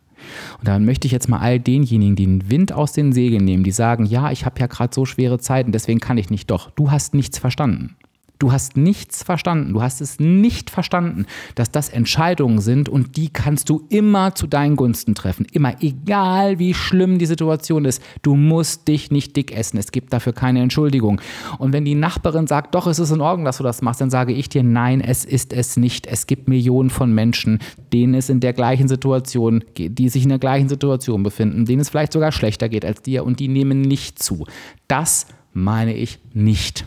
Und 0.59 0.67
dann 0.67 0.85
möchte 0.85 1.07
ich 1.07 1.11
jetzt 1.11 1.29
mal 1.29 1.39
all 1.39 1.59
denjenigen, 1.59 2.15
die 2.15 2.25
den 2.25 2.49
Wind 2.49 2.73
aus 2.73 2.93
den 2.93 3.13
Segeln 3.13 3.45
nehmen, 3.45 3.63
die 3.63 3.71
sagen, 3.71 4.05
ja, 4.05 4.31
ich 4.31 4.45
habe 4.45 4.59
ja 4.59 4.67
gerade 4.67 4.93
so 4.93 5.05
schwere 5.05 5.39
Zeiten, 5.39 5.71
deswegen 5.71 5.99
kann 5.99 6.17
ich 6.17 6.29
nicht. 6.29 6.51
Doch, 6.51 6.71
du 6.71 6.91
hast 6.91 7.13
nichts 7.13 7.37
verstanden. 7.37 7.95
Du 8.39 8.51
hast 8.51 8.77
nichts 8.77 9.23
verstanden. 9.23 9.73
Du 9.73 9.81
hast 9.81 10.01
es 10.01 10.19
nicht 10.19 10.69
verstanden, 10.69 11.25
dass 11.55 11.71
das 11.71 11.89
Entscheidungen 11.89 12.59
sind 12.59 12.89
und 12.89 13.17
die 13.17 13.29
kannst 13.29 13.69
du 13.69 13.85
immer 13.89 14.35
zu 14.35 14.47
deinen 14.47 14.75
Gunsten 14.75 15.15
treffen. 15.15 15.45
Immer, 15.51 15.81
egal 15.81 16.59
wie 16.59 16.73
schlimm 16.73 17.17
die 17.17 17.25
Situation 17.25 17.85
ist. 17.85 18.01
Du 18.21 18.35
musst 18.35 18.87
dich 18.87 19.11
nicht 19.11 19.35
dick 19.35 19.51
essen. 19.51 19.77
Es 19.77 19.91
gibt 19.91 20.13
dafür 20.13 20.33
keine 20.33 20.61
Entschuldigung. 20.61 21.19
Und 21.57 21.73
wenn 21.73 21.85
die 21.85 21.95
Nachbarin 21.95 22.47
sagt, 22.47 22.75
doch, 22.75 22.87
es 22.87 22.99
ist 22.99 23.11
in 23.11 23.21
Ordnung, 23.21 23.45
dass 23.45 23.57
du 23.57 23.63
das 23.63 23.81
machst, 23.81 24.01
dann 24.01 24.09
sage 24.09 24.33
ich 24.33 24.49
dir, 24.49 24.63
nein, 24.63 25.01
es 25.01 25.25
ist 25.25 25.53
es 25.53 25.77
nicht. 25.77 26.05
Es 26.07 26.27
gibt 26.27 26.47
Millionen 26.47 26.89
von 26.89 27.11
Menschen, 27.11 27.59
denen 27.91 28.13
es 28.13 28.29
in 28.29 28.39
der 28.39 28.53
gleichen 28.53 28.87
Situation 28.87 29.63
geht, 29.73 29.97
die 29.97 30.09
sich 30.09 30.23
in 30.23 30.29
der 30.29 30.39
gleichen 30.39 30.69
Situation 30.69 31.23
befinden, 31.23 31.65
denen 31.65 31.81
es 31.81 31.89
vielleicht 31.89 32.13
sogar 32.13 32.31
schlechter 32.31 32.69
geht 32.69 32.85
als 32.85 33.01
dir 33.01 33.25
und 33.25 33.39
die 33.39 33.47
nehmen 33.47 33.81
nicht 33.81 34.21
zu. 34.21 34.45
Das 34.87 35.27
meine 35.53 35.95
ich 35.95 36.19
nicht. 36.33 36.85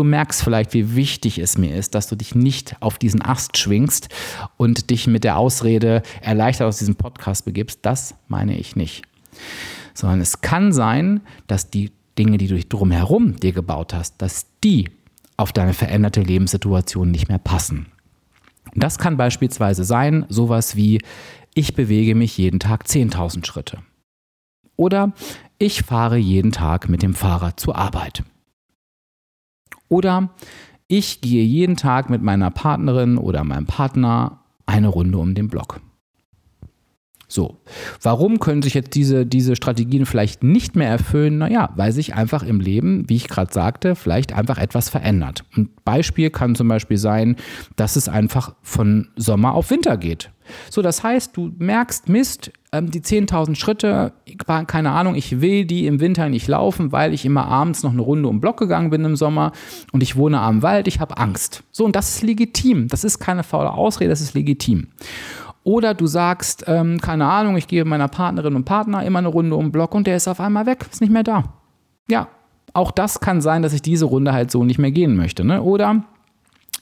Du 0.00 0.04
merkst 0.04 0.42
vielleicht, 0.42 0.72
wie 0.72 0.96
wichtig 0.96 1.38
es 1.38 1.58
mir 1.58 1.76
ist, 1.76 1.94
dass 1.94 2.08
du 2.08 2.16
dich 2.16 2.34
nicht 2.34 2.74
auf 2.80 2.96
diesen 2.96 3.20
Ast 3.20 3.58
schwingst 3.58 4.08
und 4.56 4.88
dich 4.88 5.06
mit 5.06 5.24
der 5.24 5.36
Ausrede 5.36 6.00
erleichtert 6.22 6.68
aus 6.68 6.78
diesem 6.78 6.94
Podcast 6.94 7.44
begibst. 7.44 7.80
Das 7.82 8.14
meine 8.26 8.56
ich 8.56 8.76
nicht. 8.76 9.02
Sondern 9.92 10.22
es 10.22 10.40
kann 10.40 10.72
sein, 10.72 11.20
dass 11.48 11.68
die 11.68 11.92
Dinge, 12.18 12.38
die 12.38 12.46
du 12.46 12.58
drumherum 12.64 13.36
dir 13.36 13.52
gebaut 13.52 13.92
hast, 13.92 14.22
dass 14.22 14.46
die 14.64 14.88
auf 15.36 15.52
deine 15.52 15.74
veränderte 15.74 16.22
Lebenssituation 16.22 17.10
nicht 17.10 17.28
mehr 17.28 17.36
passen. 17.36 17.84
Das 18.74 18.96
kann 18.96 19.18
beispielsweise 19.18 19.84
sein, 19.84 20.24
sowas 20.30 20.76
wie, 20.76 21.02
ich 21.52 21.74
bewege 21.74 22.14
mich 22.14 22.38
jeden 22.38 22.58
Tag 22.58 22.86
10.000 22.86 23.44
Schritte. 23.44 23.80
Oder 24.76 25.12
ich 25.58 25.82
fahre 25.82 26.16
jeden 26.16 26.52
Tag 26.52 26.88
mit 26.88 27.02
dem 27.02 27.12
Fahrrad 27.12 27.60
zur 27.60 27.76
Arbeit. 27.76 28.24
Oder 29.90 30.30
ich 30.88 31.20
gehe 31.20 31.44
jeden 31.44 31.76
Tag 31.76 32.08
mit 32.08 32.22
meiner 32.22 32.50
Partnerin 32.50 33.18
oder 33.18 33.44
meinem 33.44 33.66
Partner 33.66 34.40
eine 34.64 34.88
Runde 34.88 35.18
um 35.18 35.34
den 35.34 35.48
Block. 35.48 35.80
So, 37.28 37.60
warum 38.02 38.40
können 38.40 38.60
sich 38.60 38.74
jetzt 38.74 38.96
diese, 38.96 39.24
diese 39.24 39.54
Strategien 39.54 40.04
vielleicht 40.04 40.42
nicht 40.42 40.74
mehr 40.74 40.88
erfüllen? 40.88 41.38
Naja, 41.38 41.70
weil 41.76 41.92
sich 41.92 42.14
einfach 42.14 42.42
im 42.42 42.58
Leben, 42.58 43.08
wie 43.08 43.14
ich 43.14 43.28
gerade 43.28 43.52
sagte, 43.52 43.94
vielleicht 43.94 44.32
einfach 44.32 44.58
etwas 44.58 44.88
verändert. 44.88 45.44
Ein 45.56 45.70
Beispiel 45.84 46.30
kann 46.30 46.56
zum 46.56 46.66
Beispiel 46.66 46.98
sein, 46.98 47.36
dass 47.76 47.94
es 47.94 48.08
einfach 48.08 48.56
von 48.62 49.10
Sommer 49.14 49.54
auf 49.54 49.70
Winter 49.70 49.96
geht. 49.96 50.32
So, 50.70 50.82
das 50.82 51.02
heißt, 51.02 51.36
du 51.36 51.52
merkst, 51.58 52.08
Mist, 52.08 52.52
ähm, 52.72 52.90
die 52.90 53.00
10.000 53.00 53.56
Schritte, 53.56 54.12
keine 54.66 54.90
Ahnung, 54.92 55.14
ich 55.14 55.40
will 55.40 55.64
die 55.64 55.86
im 55.86 56.00
Winter 56.00 56.28
nicht 56.28 56.46
laufen, 56.48 56.92
weil 56.92 57.12
ich 57.14 57.24
immer 57.24 57.46
abends 57.46 57.82
noch 57.82 57.92
eine 57.92 58.02
Runde 58.02 58.28
um 58.28 58.36
den 58.36 58.40
Block 58.40 58.58
gegangen 58.58 58.90
bin 58.90 59.04
im 59.04 59.16
Sommer 59.16 59.52
und 59.92 60.02
ich 60.02 60.16
wohne 60.16 60.40
am 60.40 60.62
Wald, 60.62 60.86
ich 60.86 61.00
habe 61.00 61.18
Angst. 61.18 61.62
So, 61.72 61.84
und 61.84 61.96
das 61.96 62.16
ist 62.16 62.22
legitim. 62.22 62.88
Das 62.88 63.04
ist 63.04 63.18
keine 63.18 63.42
faule 63.42 63.72
Ausrede, 63.72 64.10
das 64.10 64.20
ist 64.20 64.34
legitim. 64.34 64.88
Oder 65.62 65.94
du 65.94 66.06
sagst, 66.06 66.64
ähm, 66.68 67.00
keine 67.00 67.26
Ahnung, 67.26 67.56
ich 67.56 67.66
gehe 67.66 67.84
meiner 67.84 68.08
Partnerin 68.08 68.56
und 68.56 68.64
Partner 68.64 69.04
immer 69.04 69.18
eine 69.18 69.28
Runde 69.28 69.56
um 69.56 69.66
den 69.66 69.72
Block 69.72 69.94
und 69.94 70.06
der 70.06 70.16
ist 70.16 70.28
auf 70.28 70.40
einmal 70.40 70.66
weg, 70.66 70.86
ist 70.90 71.00
nicht 71.00 71.12
mehr 71.12 71.22
da. 71.22 71.44
Ja, 72.08 72.28
auch 72.72 72.90
das 72.90 73.20
kann 73.20 73.40
sein, 73.40 73.62
dass 73.62 73.72
ich 73.72 73.82
diese 73.82 74.06
Runde 74.06 74.32
halt 74.32 74.50
so 74.50 74.64
nicht 74.64 74.78
mehr 74.78 74.90
gehen 74.90 75.16
möchte. 75.16 75.44
Ne? 75.44 75.62
Oder 75.62 76.04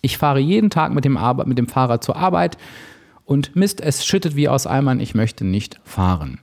ich 0.00 0.18
fahre 0.18 0.38
jeden 0.38 0.70
Tag 0.70 0.94
mit 0.94 1.04
dem, 1.04 1.16
Ar 1.16 1.46
mit 1.46 1.58
dem 1.58 1.66
Fahrrad 1.66 2.04
zur 2.04 2.16
Arbeit 2.16 2.56
und 3.28 3.54
Mist, 3.54 3.82
es 3.82 4.06
schüttet 4.06 4.36
wie 4.36 4.48
aus 4.48 4.66
Eimern, 4.66 5.00
ich 5.00 5.14
möchte 5.14 5.44
nicht 5.44 5.78
fahren. 5.84 6.40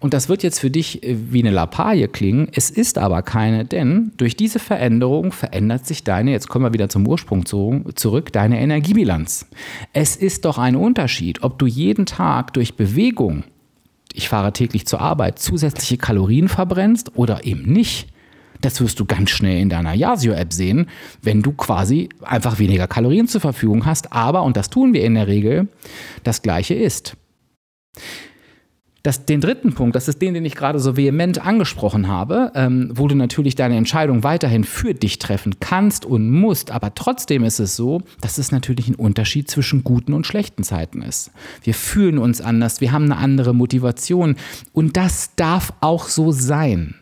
Und 0.00 0.12
das 0.12 0.28
wird 0.28 0.42
jetzt 0.42 0.60
für 0.60 0.70
dich 0.70 1.02
äh, 1.02 1.16
wie 1.32 1.40
eine 1.40 1.50
Lappalie 1.50 2.08
klingen, 2.08 2.48
es 2.52 2.68
ist 2.70 2.98
aber 2.98 3.22
keine, 3.22 3.64
denn 3.64 4.12
durch 4.18 4.36
diese 4.36 4.58
Veränderung 4.58 5.32
verändert 5.32 5.86
sich 5.86 6.04
deine, 6.04 6.30
jetzt 6.30 6.48
kommen 6.48 6.66
wir 6.66 6.74
wieder 6.74 6.90
zum 6.90 7.08
Ursprung 7.08 7.46
zurück, 7.46 8.32
deine 8.32 8.60
Energiebilanz. 8.60 9.46
Es 9.94 10.14
ist 10.14 10.44
doch 10.44 10.58
ein 10.58 10.76
Unterschied, 10.76 11.42
ob 11.42 11.58
du 11.58 11.66
jeden 11.66 12.04
Tag 12.04 12.52
durch 12.52 12.76
Bewegung, 12.76 13.44
ich 14.12 14.28
fahre 14.28 14.52
täglich 14.52 14.86
zur 14.86 15.00
Arbeit, 15.00 15.38
zusätzliche 15.38 15.96
Kalorien 15.96 16.48
verbrennst 16.48 17.16
oder 17.16 17.44
eben 17.46 17.72
nicht. 17.72 18.08
Das 18.60 18.80
wirst 18.80 18.98
du 18.98 19.04
ganz 19.04 19.30
schnell 19.30 19.60
in 19.60 19.68
deiner 19.68 19.94
Yasio-App 19.94 20.52
sehen, 20.52 20.88
wenn 21.22 21.42
du 21.42 21.52
quasi 21.52 22.08
einfach 22.22 22.58
weniger 22.58 22.86
Kalorien 22.86 23.28
zur 23.28 23.40
Verfügung 23.40 23.86
hast, 23.86 24.12
aber, 24.12 24.42
und 24.42 24.56
das 24.56 24.70
tun 24.70 24.94
wir 24.94 25.04
in 25.04 25.14
der 25.14 25.28
Regel, 25.28 25.68
das 26.24 26.42
gleiche 26.42 26.74
ist. 26.74 27.16
Das, 29.04 29.24
den 29.24 29.40
dritten 29.40 29.72
Punkt, 29.74 29.94
das 29.94 30.08
ist 30.08 30.20
den, 30.20 30.34
den 30.34 30.44
ich 30.44 30.56
gerade 30.56 30.80
so 30.80 30.96
vehement 30.96 31.44
angesprochen 31.46 32.08
habe, 32.08 32.50
ähm, 32.56 32.90
wo 32.92 33.06
du 33.06 33.14
natürlich 33.14 33.54
deine 33.54 33.76
Entscheidung 33.76 34.24
weiterhin 34.24 34.64
für 34.64 34.92
dich 34.92 35.18
treffen 35.20 35.60
kannst 35.60 36.04
und 36.04 36.28
musst, 36.30 36.72
aber 36.72 36.94
trotzdem 36.94 37.44
ist 37.44 37.60
es 37.60 37.76
so, 37.76 38.02
dass 38.20 38.38
es 38.38 38.50
natürlich 38.50 38.88
ein 38.88 38.96
Unterschied 38.96 39.48
zwischen 39.48 39.84
guten 39.84 40.12
und 40.14 40.26
schlechten 40.26 40.64
Zeiten 40.64 41.00
ist. 41.00 41.30
Wir 41.62 41.74
fühlen 41.74 42.18
uns 42.18 42.40
anders, 42.40 42.80
wir 42.80 42.90
haben 42.90 43.04
eine 43.04 43.16
andere 43.16 43.54
Motivation 43.54 44.34
und 44.72 44.96
das 44.96 45.34
darf 45.36 45.72
auch 45.80 46.08
so 46.08 46.32
sein. 46.32 46.96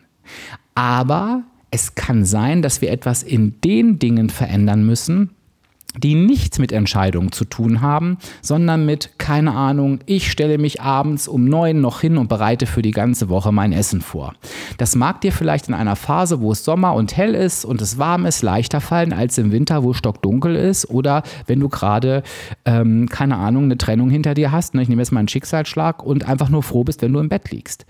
Aber 0.77 1.41
es 1.71 1.95
kann 1.95 2.23
sein, 2.23 2.61
dass 2.61 2.81
wir 2.81 2.91
etwas 2.91 3.23
in 3.23 3.59
den 3.61 3.97
Dingen 3.97 4.29
verändern 4.29 4.85
müssen, 4.85 5.31
die 6.03 6.15
nichts 6.15 6.59
mit 6.59 6.71
Entscheidungen 6.71 7.31
zu 7.31 7.45
tun 7.45 7.81
haben, 7.81 8.17
sondern 8.41 8.85
mit, 8.85 9.17
keine 9.17 9.53
Ahnung, 9.53 9.99
ich 10.05 10.31
stelle 10.31 10.57
mich 10.57 10.81
abends 10.81 11.27
um 11.27 11.45
neun 11.45 11.81
noch 11.81 12.01
hin 12.01 12.17
und 12.17 12.27
bereite 12.27 12.65
für 12.65 12.81
die 12.81 12.91
ganze 12.91 13.29
Woche 13.29 13.51
mein 13.51 13.73
Essen 13.73 14.01
vor. 14.01 14.33
Das 14.77 14.95
mag 14.95 15.21
dir 15.21 15.31
vielleicht 15.31 15.67
in 15.67 15.73
einer 15.73 15.95
Phase, 15.95 16.41
wo 16.41 16.51
es 16.51 16.63
Sommer 16.63 16.93
und 16.93 17.15
hell 17.15 17.33
ist 17.33 17.65
und 17.65 17.81
es 17.81 17.97
warm 17.97 18.25
ist, 18.25 18.41
leichter 18.41 18.81
fallen 18.81 19.13
als 19.13 19.37
im 19.37 19.51
Winter, 19.51 19.83
wo 19.83 19.91
es 19.91 19.97
stockdunkel 19.97 20.55
ist 20.55 20.89
oder 20.89 21.23
wenn 21.45 21.59
du 21.59 21.69
gerade, 21.69 22.23
ähm, 22.65 23.07
keine 23.09 23.37
Ahnung, 23.37 23.65
eine 23.65 23.77
Trennung 23.77 24.09
hinter 24.09 24.33
dir 24.33 24.51
hast. 24.51 24.75
Ne? 24.75 24.81
Ich 24.81 24.89
nehme 24.89 25.01
jetzt 25.01 25.11
mal 25.11 25.19
einen 25.19 25.27
Schicksalsschlag 25.27 26.03
und 26.03 26.27
einfach 26.27 26.49
nur 26.49 26.63
froh 26.63 26.83
bist, 26.83 27.01
wenn 27.01 27.13
du 27.13 27.19
im 27.19 27.29
Bett 27.29 27.51
liegst. 27.51 27.85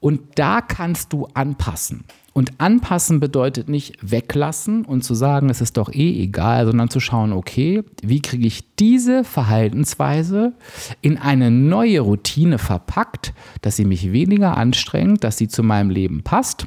Und 0.00 0.20
da 0.36 0.60
kannst 0.60 1.12
du 1.12 1.28
anpassen. 1.34 2.04
Und 2.34 2.60
anpassen 2.60 3.20
bedeutet 3.20 3.68
nicht 3.68 3.96
weglassen 4.02 4.84
und 4.84 5.04
zu 5.04 5.14
sagen, 5.14 5.50
es 5.50 5.60
ist 5.60 5.76
doch 5.76 5.94
eh 5.94 6.20
egal, 6.20 6.66
sondern 6.66 6.90
zu 6.90 6.98
schauen, 6.98 7.32
okay, 7.32 7.84
wie 8.02 8.20
kriege 8.20 8.48
ich 8.48 8.74
diese 8.74 9.22
Verhaltensweise 9.22 10.52
in 11.00 11.16
eine 11.16 11.52
neue 11.52 12.00
Routine 12.00 12.58
verpackt, 12.58 13.32
dass 13.62 13.76
sie 13.76 13.84
mich 13.84 14.10
weniger 14.10 14.56
anstrengt, 14.56 15.22
dass 15.22 15.38
sie 15.38 15.46
zu 15.46 15.62
meinem 15.62 15.90
Leben 15.90 16.24
passt 16.24 16.66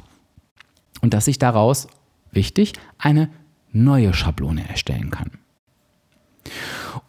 und 1.02 1.12
dass 1.12 1.28
ich 1.28 1.38
daraus, 1.38 1.86
wichtig, 2.32 2.72
eine 2.96 3.28
neue 3.70 4.14
Schablone 4.14 4.66
erstellen 4.66 5.10
kann. 5.10 5.32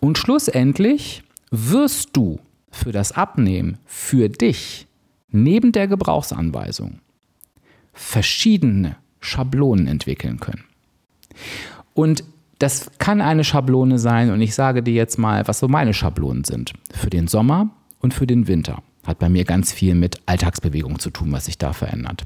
Und 0.02 0.18
schlussendlich 0.18 1.24
wirst 1.50 2.10
du 2.12 2.42
für 2.72 2.92
das 2.92 3.14
Abnehmen, 3.14 3.78
für 3.86 4.28
dich, 4.28 4.88
neben 5.30 5.72
der 5.72 5.88
Gebrauchsanweisung, 5.88 7.00
verschiedene 8.00 8.96
Schablonen 9.20 9.86
entwickeln 9.86 10.40
können. 10.40 10.64
Und 11.94 12.24
das 12.60 12.92
kann 12.98 13.22
eine 13.22 13.44
Schablone 13.44 14.00
sein 14.00 14.32
und 14.32 14.42
ich 14.42 14.56
sage 14.56 14.82
dir 14.82 14.94
jetzt 14.94 15.18
mal, 15.18 15.48
was 15.48 15.60
so 15.60 15.68
meine 15.68 15.94
Schablonen 15.94 16.46
sind. 16.46 16.74
Für 16.94 17.10
den 17.10 17.28
Sommer 17.28 17.70
und 18.00 18.14
für 18.14 18.26
den 18.26 18.48
Winter. 18.48 18.82
Hat 19.06 19.20
bei 19.20 19.30
mir 19.30 19.44
ganz 19.44 19.74
viel 19.74 19.96
mit 19.96 20.22
Alltagsbewegung 20.26 21.00
zu 21.00 21.10
tun, 21.10 21.32
was 21.32 21.46
sich 21.46 21.58
da 21.58 21.74
verändert. 21.74 22.26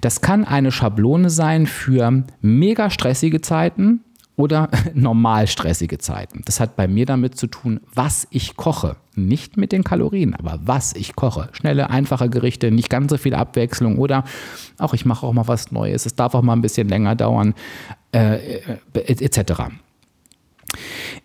Das 0.00 0.20
kann 0.20 0.44
eine 0.44 0.72
Schablone 0.72 1.28
sein 1.28 1.66
für 1.66 2.24
mega 2.40 2.90
stressige 2.90 3.40
Zeiten 3.40 4.00
oder 4.36 4.70
normal 4.94 5.46
stressige 5.46 5.98
Zeiten. 5.98 6.42
Das 6.46 6.60
hat 6.60 6.76
bei 6.76 6.88
mir 6.88 7.04
damit 7.06 7.36
zu 7.36 7.46
tun, 7.46 7.80
was 7.94 8.26
ich 8.30 8.56
koche. 8.56 8.96
Nicht 9.26 9.56
mit 9.56 9.72
den 9.72 9.84
Kalorien, 9.84 10.34
aber 10.34 10.60
was 10.64 10.94
ich 10.94 11.16
koche. 11.16 11.48
Schnelle, 11.52 11.90
einfache 11.90 12.28
Gerichte, 12.28 12.70
nicht 12.70 12.90
ganz 12.90 13.10
so 13.10 13.18
viel 13.18 13.34
Abwechslung 13.34 13.98
oder 13.98 14.24
auch 14.78 14.94
ich 14.94 15.04
mache 15.04 15.26
auch 15.26 15.32
mal 15.32 15.48
was 15.48 15.72
Neues. 15.72 16.06
Es 16.06 16.14
darf 16.14 16.34
auch 16.34 16.42
mal 16.42 16.54
ein 16.54 16.62
bisschen 16.62 16.88
länger 16.88 17.14
dauern, 17.14 17.54
äh, 18.12 18.60
etc. 18.94 19.52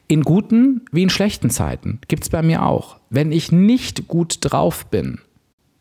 In 0.08 0.23
guten 0.23 0.86
wie 0.91 1.03
in 1.03 1.10
schlechten 1.10 1.49
Zeiten 1.49 1.99
gibt 2.08 2.23
es 2.23 2.29
bei 2.29 2.41
mir 2.41 2.63
auch. 2.63 2.97
Wenn 3.10 3.31
ich 3.31 3.51
nicht 3.51 4.08
gut 4.08 4.38
drauf 4.41 4.86
bin, 4.88 5.19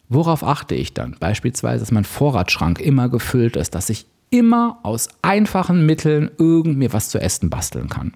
worauf 0.09 0.42
achte 0.42 0.74
ich 0.74 0.94
dann? 0.94 1.16
Beispielsweise, 1.20 1.81
dass 1.81 1.92
mein 1.92 2.05
Vorratsschrank 2.05 2.81
immer 2.81 3.09
gefüllt 3.09 3.57
ist, 3.57 3.74
dass 3.74 3.90
ich 3.90 4.07
immer 4.31 4.79
aus 4.83 5.09
einfachen 5.22 5.87
Mitteln 5.87 6.31
irgend 6.38 6.77
mir 6.77 6.92
was 6.92 7.09
zu 7.09 7.20
essen 7.20 7.50
basteln 7.50 7.88
kann. 7.88 8.12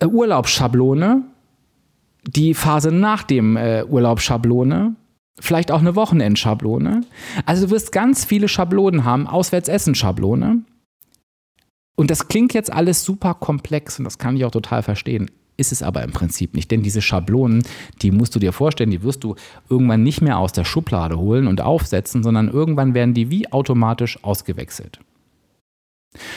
Äh, 0.00 0.06
Urlaubsschablone, 0.06 1.22
die 2.26 2.54
Phase 2.54 2.92
nach 2.92 3.22
dem 3.22 3.56
äh, 3.56 3.84
Urlaubsschablone, 3.84 4.94
vielleicht 5.40 5.70
auch 5.70 5.80
eine 5.80 5.96
Wochenendschablone. 5.96 7.02
Also 7.46 7.66
du 7.66 7.72
wirst 7.72 7.92
ganz 7.92 8.24
viele 8.24 8.48
Schablonen 8.48 9.04
haben, 9.04 9.26
Auswärtsessen-Schablone. 9.26 10.62
Und 11.96 12.10
das 12.10 12.28
klingt 12.28 12.54
jetzt 12.54 12.72
alles 12.72 13.04
super 13.04 13.34
komplex 13.34 13.98
und 13.98 14.04
das 14.04 14.18
kann 14.18 14.36
ich 14.36 14.44
auch 14.44 14.50
total 14.50 14.82
verstehen. 14.82 15.30
Ist 15.56 15.72
es 15.72 15.82
aber 15.82 16.04
im 16.04 16.12
Prinzip 16.12 16.54
nicht, 16.54 16.70
denn 16.70 16.84
diese 16.84 17.02
Schablonen, 17.02 17.64
die 18.02 18.12
musst 18.12 18.36
du 18.36 18.38
dir 18.38 18.52
vorstellen, 18.52 18.90
die 18.90 19.02
wirst 19.02 19.24
du 19.24 19.34
irgendwann 19.68 20.04
nicht 20.04 20.20
mehr 20.20 20.38
aus 20.38 20.52
der 20.52 20.64
Schublade 20.64 21.18
holen 21.18 21.48
und 21.48 21.60
aufsetzen, 21.60 22.22
sondern 22.22 22.48
irgendwann 22.48 22.94
werden 22.94 23.14
die 23.14 23.30
wie 23.30 23.50
automatisch 23.50 24.22
ausgewechselt. 24.22 25.00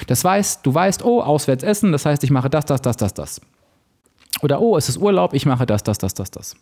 Das 0.07 0.25
heißt, 0.25 0.65
du 0.65 0.73
weißt, 0.73 1.05
oh, 1.05 1.21
auswärts 1.21 1.63
essen, 1.63 1.91
das 1.91 2.05
heißt, 2.05 2.23
ich 2.23 2.31
mache 2.31 2.49
das, 2.49 2.65
das, 2.65 2.81
das, 2.81 2.97
das, 2.97 3.13
das. 3.13 3.41
Oder 4.41 4.61
oh, 4.61 4.77
es 4.77 4.89
ist 4.89 4.97
Urlaub, 4.97 5.33
ich 5.33 5.45
mache 5.45 5.65
das, 5.65 5.83
das, 5.83 5.97
das, 5.97 6.13
das, 6.13 6.31
das. 6.31 6.55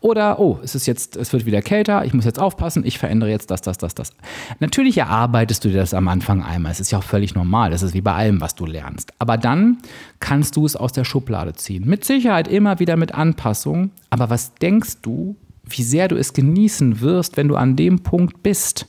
Oder, 0.00 0.38
oh, 0.40 0.58
es 0.62 0.74
ist 0.74 0.86
jetzt, 0.86 1.16
es 1.16 1.32
wird 1.32 1.46
wieder 1.46 1.62
kälter, 1.62 2.04
ich 2.04 2.14
muss 2.14 2.24
jetzt 2.24 2.40
aufpassen, 2.40 2.84
ich 2.84 2.98
verändere 2.98 3.30
jetzt 3.30 3.50
das, 3.50 3.60
das, 3.60 3.78
das, 3.78 3.94
das. 3.94 4.12
Natürlich 4.58 4.98
erarbeitest 4.98 5.64
du 5.64 5.68
dir 5.68 5.78
das 5.78 5.94
am 5.94 6.08
Anfang 6.08 6.42
einmal. 6.42 6.72
Es 6.72 6.80
ist 6.80 6.90
ja 6.90 6.98
auch 6.98 7.04
völlig 7.04 7.34
normal. 7.34 7.70
Das 7.70 7.82
ist 7.82 7.94
wie 7.94 8.00
bei 8.00 8.12
allem, 8.12 8.40
was 8.40 8.54
du 8.54 8.66
lernst. 8.66 9.12
Aber 9.18 9.36
dann 9.36 9.78
kannst 10.20 10.56
du 10.56 10.66
es 10.66 10.76
aus 10.76 10.92
der 10.92 11.04
Schublade 11.04 11.54
ziehen. 11.54 11.86
Mit 11.86 12.04
Sicherheit 12.04 12.48
immer 12.48 12.78
wieder 12.78 12.96
mit 12.96 13.14
Anpassung. 13.14 13.90
Aber 14.10 14.30
was 14.30 14.54
denkst 14.54 15.02
du, 15.02 15.36
wie 15.64 15.82
sehr 15.82 16.08
du 16.08 16.16
es 16.16 16.32
genießen 16.32 17.00
wirst, 17.00 17.36
wenn 17.36 17.48
du 17.48 17.56
an 17.56 17.76
dem 17.76 18.00
Punkt 18.00 18.42
bist, 18.42 18.86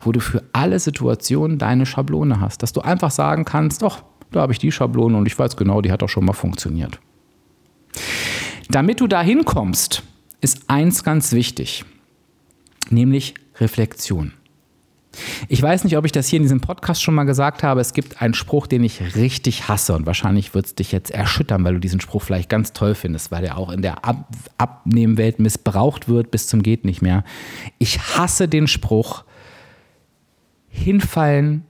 wo 0.00 0.12
du 0.12 0.20
für 0.20 0.42
alle 0.52 0.78
Situationen 0.78 1.58
deine 1.58 1.86
Schablone 1.86 2.40
hast? 2.40 2.62
Dass 2.62 2.72
du 2.72 2.82
einfach 2.82 3.10
sagen 3.10 3.44
kannst, 3.44 3.82
doch, 3.82 4.02
da 4.30 4.40
habe 4.40 4.52
ich 4.52 4.58
die 4.58 4.70
Schablone 4.70 5.16
und 5.16 5.26
ich 5.26 5.38
weiß 5.38 5.56
genau, 5.56 5.80
die 5.80 5.90
hat 5.90 6.02
auch 6.02 6.08
schon 6.08 6.26
mal 6.26 6.34
funktioniert. 6.34 7.00
Damit 8.68 9.00
du 9.00 9.06
da 9.06 9.22
hinkommst, 9.22 10.02
ist 10.40 10.62
eins 10.68 11.02
ganz 11.04 11.32
wichtig, 11.32 11.84
nämlich 12.90 13.34
Reflexion. 13.56 14.32
Ich 15.48 15.60
weiß 15.60 15.84
nicht, 15.84 15.96
ob 15.96 16.04
ich 16.04 16.12
das 16.12 16.28
hier 16.28 16.36
in 16.36 16.42
diesem 16.42 16.60
Podcast 16.60 17.02
schon 17.02 17.14
mal 17.14 17.24
gesagt 17.24 17.62
habe. 17.62 17.80
Es 17.80 17.92
gibt 17.92 18.22
einen 18.22 18.34
Spruch, 18.34 18.66
den 18.66 18.84
ich 18.84 19.16
richtig 19.16 19.68
hasse 19.68 19.94
und 19.94 20.06
wahrscheinlich 20.06 20.54
wird 20.54 20.66
es 20.66 20.74
dich 20.74 20.92
jetzt 20.92 21.10
erschüttern, 21.10 21.64
weil 21.64 21.74
du 21.74 21.80
diesen 21.80 22.00
Spruch 22.00 22.22
vielleicht 22.22 22.48
ganz 22.48 22.72
toll 22.72 22.94
findest, 22.94 23.30
weil 23.30 23.44
er 23.44 23.58
auch 23.58 23.70
in 23.70 23.82
der 23.82 24.04
Ab 24.04 24.28
Abnehmwelt 24.58 25.38
missbraucht 25.38 26.08
wird 26.08 26.30
bis 26.30 26.46
zum 26.46 26.62
geht 26.62 26.84
nicht 26.84 27.02
mehr. 27.02 27.24
Ich 27.78 27.98
hasse 27.98 28.48
den 28.48 28.66
Spruch 28.66 29.24
hinfallen, 30.68 31.64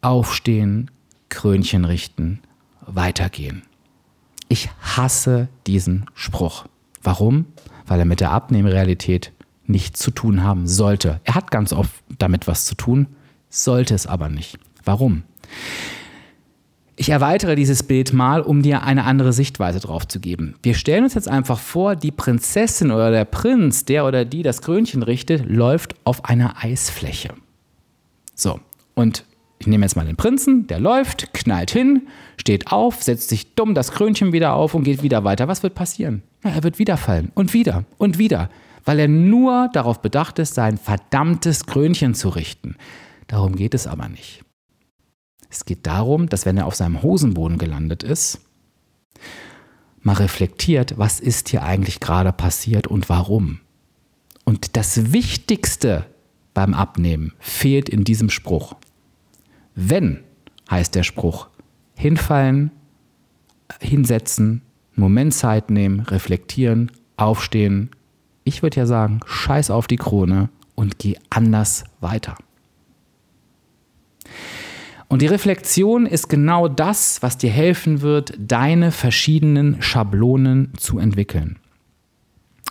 aufstehen, 0.00 0.90
Krönchen 1.28 1.84
richten, 1.84 2.40
weitergehen. 2.86 3.62
Ich 4.48 4.70
hasse 4.80 5.48
diesen 5.66 6.06
Spruch. 6.14 6.66
Warum? 7.02 7.46
Weil 7.86 8.00
er 8.00 8.06
mit 8.06 8.20
der 8.20 8.30
Abnehmrealität 8.30 9.32
nichts 9.66 10.00
zu 10.00 10.10
tun 10.10 10.42
haben 10.42 10.66
sollte. 10.66 11.20
Er 11.24 11.34
hat 11.34 11.50
ganz 11.50 11.72
oft 11.72 11.92
damit 12.18 12.46
was 12.46 12.64
zu 12.64 12.74
tun, 12.74 13.06
sollte 13.48 13.94
es 13.94 14.06
aber 14.06 14.28
nicht. 14.28 14.58
Warum? 14.84 15.22
Ich 16.96 17.08
erweitere 17.08 17.56
dieses 17.56 17.82
Bild 17.82 18.12
mal, 18.12 18.40
um 18.40 18.62
dir 18.62 18.84
eine 18.84 19.04
andere 19.04 19.32
Sichtweise 19.32 19.80
drauf 19.80 20.06
zu 20.06 20.20
geben. 20.20 20.54
Wir 20.62 20.74
stellen 20.74 21.02
uns 21.02 21.14
jetzt 21.14 21.28
einfach 21.28 21.58
vor, 21.58 21.96
die 21.96 22.12
Prinzessin 22.12 22.92
oder 22.92 23.10
der 23.10 23.24
Prinz, 23.24 23.84
der 23.84 24.06
oder 24.06 24.24
die 24.24 24.44
das 24.44 24.62
Krönchen 24.62 25.02
richtet, 25.02 25.44
läuft 25.48 25.96
auf 26.04 26.24
einer 26.24 26.62
Eisfläche. 26.62 27.34
So, 28.36 28.60
und 28.94 29.24
ich 29.64 29.68
nehme 29.68 29.86
jetzt 29.86 29.96
mal 29.96 30.04
den 30.04 30.16
Prinzen, 30.16 30.66
der 30.66 30.78
läuft, 30.78 31.32
knallt 31.32 31.70
hin, 31.70 32.06
steht 32.36 32.70
auf, 32.70 33.02
setzt 33.02 33.30
sich 33.30 33.54
dumm 33.54 33.74
das 33.74 33.92
Krönchen 33.92 34.34
wieder 34.34 34.52
auf 34.52 34.74
und 34.74 34.84
geht 34.84 35.02
wieder 35.02 35.24
weiter. 35.24 35.48
Was 35.48 35.62
wird 35.62 35.74
passieren? 35.74 36.22
Na, 36.42 36.50
er 36.50 36.62
wird 36.64 36.78
wieder 36.78 36.98
fallen 36.98 37.32
und 37.34 37.54
wieder 37.54 37.86
und 37.96 38.18
wieder, 38.18 38.50
weil 38.84 38.98
er 38.98 39.08
nur 39.08 39.70
darauf 39.72 40.02
bedacht 40.02 40.38
ist, 40.38 40.52
sein 40.52 40.76
verdammtes 40.76 41.64
Krönchen 41.64 42.12
zu 42.12 42.28
richten. 42.28 42.76
Darum 43.26 43.56
geht 43.56 43.72
es 43.72 43.86
aber 43.86 44.06
nicht. 44.06 44.44
Es 45.48 45.64
geht 45.64 45.86
darum, 45.86 46.28
dass 46.28 46.44
wenn 46.44 46.58
er 46.58 46.66
auf 46.66 46.74
seinem 46.74 47.02
Hosenboden 47.02 47.56
gelandet 47.56 48.02
ist, 48.02 48.42
mal 50.02 50.16
reflektiert, 50.16 50.98
was 50.98 51.20
ist 51.20 51.48
hier 51.48 51.62
eigentlich 51.62 52.00
gerade 52.00 52.34
passiert 52.34 52.86
und 52.86 53.08
warum. 53.08 53.60
Und 54.44 54.76
das 54.76 55.14
Wichtigste 55.14 56.04
beim 56.52 56.74
Abnehmen 56.74 57.32
fehlt 57.38 57.88
in 57.88 58.04
diesem 58.04 58.28
Spruch. 58.28 58.74
Wenn, 59.74 60.20
heißt 60.70 60.94
der 60.94 61.02
Spruch, 61.02 61.48
hinfallen, 61.96 62.70
hinsetzen, 63.80 64.62
Moment 64.94 65.34
Zeit 65.34 65.70
nehmen, 65.70 66.00
reflektieren, 66.00 66.92
aufstehen. 67.16 67.90
Ich 68.44 68.62
würde 68.62 68.78
ja 68.78 68.86
sagen, 68.86 69.20
scheiß 69.26 69.70
auf 69.70 69.86
die 69.86 69.96
Krone 69.96 70.50
und 70.74 70.98
geh 70.98 71.16
anders 71.30 71.84
weiter. 72.00 72.36
Und 75.08 75.22
die 75.22 75.26
Reflexion 75.26 76.06
ist 76.06 76.28
genau 76.28 76.66
das, 76.66 77.22
was 77.22 77.38
dir 77.38 77.50
helfen 77.50 78.00
wird, 78.00 78.34
deine 78.38 78.90
verschiedenen 78.90 79.80
Schablonen 79.82 80.72
zu 80.76 80.98
entwickeln. 80.98 81.58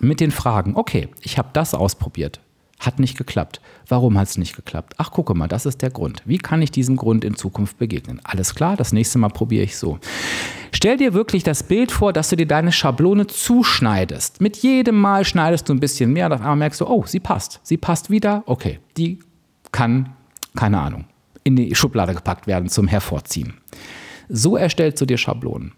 Mit 0.02 0.20
den 0.20 0.32
Fragen, 0.32 0.76
okay, 0.76 1.10
ich 1.22 1.38
habe 1.38 1.50
das 1.54 1.74
ausprobiert. 1.74 2.42
Hat 2.84 3.00
nicht 3.00 3.18
geklappt. 3.18 3.62
Warum 3.88 4.18
hat 4.18 4.28
es 4.28 4.38
nicht 4.38 4.58
geklappt? 4.58 4.96
Ach, 4.98 5.10
gucke 5.10 5.34
mal, 5.34 5.48
das 5.48 5.66
ist 5.66 5.82
der 5.82 5.90
Grund. 5.90 6.22
Wie 6.26 6.38
kann 6.38 6.62
ich 6.62 6.70
diesem 6.70 6.98
Grund 6.98 7.24
in 7.24 7.36
Zukunft 7.36 7.78
begegnen? 7.78 8.20
Alles 8.26 8.56
klar, 8.56 8.76
das 8.76 8.92
nächste 8.92 9.20
Mal 9.20 9.30
probiere 9.30 9.64
ich 9.64 9.78
so. 9.78 10.00
Stell 10.74 10.98
dir 10.98 11.14
wirklich 11.14 11.44
das 11.44 11.64
Bild 11.64 11.94
vor, 11.94 12.12
dass 12.12 12.30
du 12.30 12.36
dir 12.36 12.46
deine 12.46 12.74
Schablone 12.74 13.28
zuschneidest. 13.28 14.42
Mit 14.42 14.58
jedem 14.58 15.00
Mal 15.00 15.24
schneidest 15.24 15.70
du 15.70 15.74
ein 15.74 15.80
bisschen 15.80 16.12
mehr 16.12 16.28
auf 16.28 16.42
einmal 16.42 16.58
merkst 16.58 16.82
du, 16.82 16.86
oh, 16.86 17.06
sie 17.06 17.22
passt. 17.22 17.62
Sie 17.64 17.78
passt 17.78 18.10
wieder. 18.10 18.44
Okay, 18.48 18.80
die 18.98 19.20
kann, 19.72 20.10
keine 20.54 20.82
Ahnung, 20.82 21.06
in 21.46 21.56
die 21.56 21.74
Schublade 21.76 22.14
gepackt 22.14 22.48
werden 22.48 22.68
zum 22.68 22.90
Hervorziehen. 22.90 23.54
So 24.28 24.58
erstellst 24.58 25.00
du 25.00 25.06
dir 25.06 25.18
Schablonen. 25.18 25.72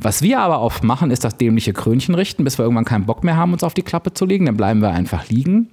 Was 0.00 0.20
wir 0.20 0.40
aber 0.40 0.60
oft 0.60 0.84
machen, 0.84 1.10
ist 1.10 1.24
das 1.24 1.38
dämliche 1.38 1.72
Krönchen 1.72 2.14
richten, 2.14 2.44
bis 2.44 2.58
wir 2.58 2.64
irgendwann 2.64 2.84
keinen 2.84 3.06
Bock 3.06 3.24
mehr 3.24 3.36
haben, 3.36 3.52
uns 3.54 3.64
auf 3.64 3.72
die 3.72 3.82
Klappe 3.82 4.12
zu 4.12 4.26
legen. 4.26 4.44
Dann 4.44 4.56
bleiben 4.56 4.82
wir 4.82 4.90
einfach 4.90 5.28
liegen. 5.28 5.70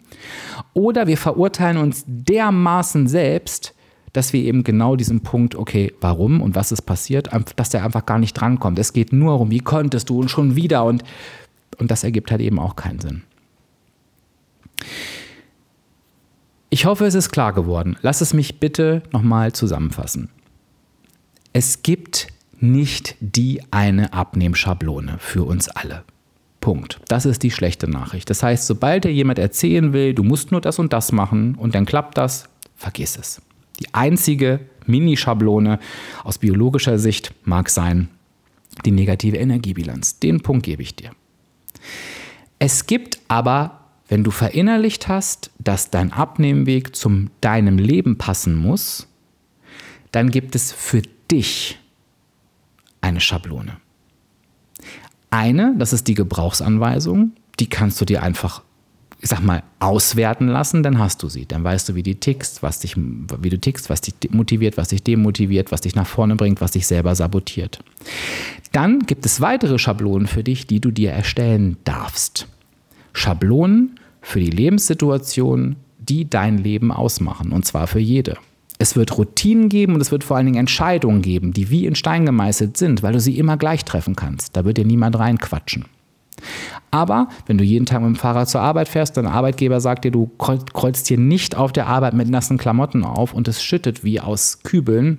Oder 0.77 1.07
wir 1.07 1.17
verurteilen 1.17 1.77
uns 1.77 2.03
dermaßen 2.05 3.07
selbst, 3.07 3.73
dass 4.13 4.31
wir 4.31 4.43
eben 4.43 4.63
genau 4.63 4.95
diesen 4.95 5.21
Punkt, 5.21 5.55
okay, 5.55 5.91
warum 6.01 6.39
und 6.39 6.53
was 6.53 6.71
ist 6.71 6.83
passiert, 6.83 7.29
dass 7.55 7.69
der 7.69 7.83
einfach 7.83 8.05
gar 8.05 8.19
nicht 8.19 8.35
drankommt. 8.35 8.77
Es 8.77 8.93
geht 8.93 9.11
nur 9.11 9.31
darum, 9.31 9.49
wie 9.49 9.57
konntest 9.57 10.07
du 10.07 10.19
und 10.19 10.29
schon 10.29 10.55
wieder 10.55 10.85
und, 10.85 11.03
und 11.79 11.89
das 11.89 12.03
ergibt 12.03 12.29
halt 12.29 12.41
eben 12.41 12.59
auch 12.59 12.75
keinen 12.75 12.99
Sinn. 12.99 13.23
Ich 16.69 16.85
hoffe, 16.85 17.07
es 17.07 17.15
ist 17.15 17.31
klar 17.31 17.53
geworden. 17.53 17.97
Lass 18.03 18.21
es 18.21 18.35
mich 18.35 18.59
bitte 18.59 19.01
nochmal 19.11 19.53
zusammenfassen. 19.53 20.29
Es 21.53 21.81
gibt 21.81 22.27
nicht 22.59 23.15
die 23.19 23.63
eine 23.71 24.13
Abnehmschablone 24.13 25.15
für 25.17 25.43
uns 25.43 25.69
alle. 25.69 26.03
Punkt. 26.67 26.99
Das 27.07 27.25
ist 27.25 27.43
die 27.43 27.51
schlechte 27.51 27.89
Nachricht. 27.89 28.29
Das 28.29 28.43
heißt, 28.43 28.67
sobald 28.67 29.05
dir 29.05 29.13
jemand 29.13 29.39
erzählen 29.39 29.93
will, 29.93 30.13
du 30.13 30.21
musst 30.21 30.51
nur 30.51 30.59
das 30.59 30.79
und 30.79 30.91
das 30.91 31.13
machen 31.13 31.55
und 31.55 31.75
dann 31.75 31.85
klappt 31.85 32.17
das, 32.17 32.49
vergiss 32.75 33.17
es. 33.17 33.41
Die 33.79 33.93
einzige 33.93 34.59
Mini-Schablone 34.85 35.79
aus 36.25 36.39
biologischer 36.39 36.99
Sicht 36.99 37.33
mag 37.45 37.69
sein 37.69 38.09
die 38.83 38.91
negative 38.91 39.37
Energiebilanz. 39.37 40.19
Den 40.19 40.41
Punkt 40.41 40.65
gebe 40.65 40.81
ich 40.81 40.93
dir. 40.93 41.11
Es 42.59 42.85
gibt 42.85 43.21
aber, 43.29 43.85
wenn 44.09 44.25
du 44.25 44.31
verinnerlicht 44.31 45.07
hast, 45.07 45.51
dass 45.59 45.89
dein 45.89 46.11
Abnehmweg 46.11 46.97
zum 46.97 47.29
deinem 47.39 47.77
Leben 47.77 48.17
passen 48.17 48.57
muss, 48.57 49.07
dann 50.11 50.31
gibt 50.31 50.53
es 50.53 50.73
für 50.73 51.01
dich 51.31 51.79
eine 52.99 53.21
Schablone. 53.21 53.77
Eine, 55.29 55.75
das 55.77 55.93
ist 55.93 56.07
die 56.07 56.13
Gebrauchsanweisung, 56.13 57.31
die 57.59 57.67
kannst 57.67 57.99
du 57.99 58.05
dir 58.05 58.23
einfach 58.23 58.61
ich 59.19 59.29
sag 59.29 59.41
mal, 59.41 59.63
auswerten 59.79 60.47
lassen, 60.47 60.83
dann 60.83 60.99
hast 60.99 61.23
du 61.23 61.29
sie. 61.29 61.45
Dann 61.47 61.63
weißt 61.63 61.89
du, 61.89 61.95
wie, 61.95 62.03
die 62.03 62.19
tickst, 62.19 62.61
was 62.61 62.79
dich, 62.79 62.95
wie 62.95 63.49
du 63.49 63.59
tickst, 63.59 63.89
was 63.89 64.01
dich 64.01 64.13
motiviert, 64.29 64.77
was 64.77 64.89
dich 64.89 65.01
demotiviert, 65.01 65.71
was 65.71 65.81
dich 65.81 65.95
nach 65.95 66.05
vorne 66.05 66.35
bringt, 66.35 66.61
was 66.61 66.71
dich 66.71 66.85
selber 66.85 67.15
sabotiert. 67.15 67.79
Dann 68.71 68.99
gibt 68.99 69.25
es 69.25 69.41
weitere 69.41 69.79
Schablonen 69.79 70.27
für 70.27 70.43
dich, 70.43 70.67
die 70.67 70.79
du 70.79 70.91
dir 70.91 71.11
erstellen 71.11 71.77
darfst. 71.83 72.47
Schablonen 73.13 73.99
für 74.21 74.39
die 74.39 74.51
Lebenssituation, 74.51 75.77
die 75.97 76.29
dein 76.29 76.59
Leben 76.59 76.91
ausmachen, 76.91 77.51
und 77.51 77.65
zwar 77.65 77.87
für 77.87 77.99
jede. 77.99 78.37
Es 78.79 78.95
wird 78.95 79.17
Routinen 79.17 79.69
geben 79.69 79.95
und 79.95 80.01
es 80.01 80.11
wird 80.11 80.23
vor 80.23 80.37
allen 80.37 80.45
Dingen 80.45 80.59
Entscheidungen 80.59 81.21
geben, 81.21 81.51
die 81.51 81.69
wie 81.69 81.85
in 81.85 81.95
Stein 81.95 82.25
gemeißelt 82.25 82.77
sind, 82.77 83.01
weil 83.03 83.13
du 83.13 83.19
sie 83.19 83.37
immer 83.37 83.57
gleich 83.57 83.85
treffen 83.85 84.15
kannst. 84.15 84.55
Da 84.55 84.65
wird 84.65 84.77
dir 84.77 84.85
niemand 84.85 85.17
reinquatschen. 85.17 85.85
Aber 86.91 87.29
wenn 87.47 87.57
du 87.57 87.63
jeden 87.63 87.87
Tag 87.87 88.01
mit 88.01 88.09
dem 88.09 88.15
Fahrrad 88.15 88.47
zur 88.47 88.61
Arbeit 88.61 88.87
fährst, 88.87 89.17
dein 89.17 89.25
Arbeitgeber 89.25 89.81
sagt 89.81 90.05
dir, 90.05 90.11
du 90.11 90.27
kreuzt 90.37 91.07
hier 91.07 91.17
nicht 91.17 91.55
auf 91.55 91.73
der 91.73 91.87
Arbeit 91.87 92.13
mit 92.13 92.29
nassen 92.29 92.57
Klamotten 92.57 93.03
auf 93.03 93.33
und 93.33 93.47
es 93.47 93.63
schüttet 93.63 94.03
wie 94.03 94.19
aus 94.19 94.59
Kübeln, 94.63 95.17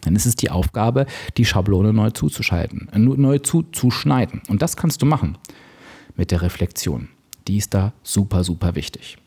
dann 0.00 0.16
ist 0.16 0.26
es 0.26 0.36
die 0.36 0.50
Aufgabe, 0.50 1.06
die 1.36 1.44
Schablone 1.44 1.92
neu 1.92 2.10
zuzuschalten, 2.10 2.88
äh, 2.92 2.98
neu 2.98 3.38
zuzuschneiden. 3.38 4.42
Und 4.48 4.62
das 4.62 4.76
kannst 4.76 5.02
du 5.02 5.06
machen 5.06 5.38
mit 6.16 6.30
der 6.30 6.42
Reflexion. 6.42 7.08
Die 7.46 7.58
ist 7.58 7.74
da 7.74 7.92
super, 8.02 8.42
super 8.44 8.74
wichtig. 8.74 9.18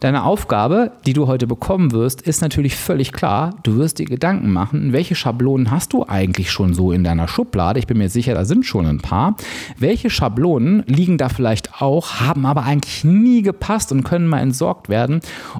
Deine 0.00 0.22
Aufgabe, 0.22 0.92
die 1.06 1.12
du 1.12 1.26
heute 1.26 1.48
bekommen 1.48 1.90
wirst, 1.90 2.22
ist 2.22 2.40
natürlich 2.40 2.76
völlig 2.76 3.12
klar. 3.12 3.56
Du 3.64 3.78
wirst 3.78 3.98
dir 3.98 4.06
Gedanken 4.06 4.52
machen, 4.52 4.92
welche 4.92 5.16
Schablonen 5.16 5.72
hast 5.72 5.92
du 5.92 6.06
eigentlich 6.06 6.52
schon 6.52 6.72
so 6.72 6.92
in 6.92 7.02
deiner 7.02 7.26
Schublade? 7.26 7.80
Ich 7.80 7.88
bin 7.88 7.98
mir 7.98 8.08
sicher, 8.08 8.34
da 8.34 8.44
sind 8.44 8.64
schon 8.64 8.86
ein 8.86 9.00
paar. 9.00 9.34
Welche 9.76 10.08
Schablonen 10.08 10.84
liegen 10.86 11.18
da 11.18 11.28
vielleicht 11.28 11.82
auch, 11.82 12.20
haben 12.20 12.46
aber 12.46 12.62
eigentlich 12.62 13.02
nie 13.02 13.42
gepasst 13.42 13.90
und 13.90 14.04
können 14.04 14.28
mal 14.28 14.38
entsorgt 14.38 14.88
werden? 14.88 15.18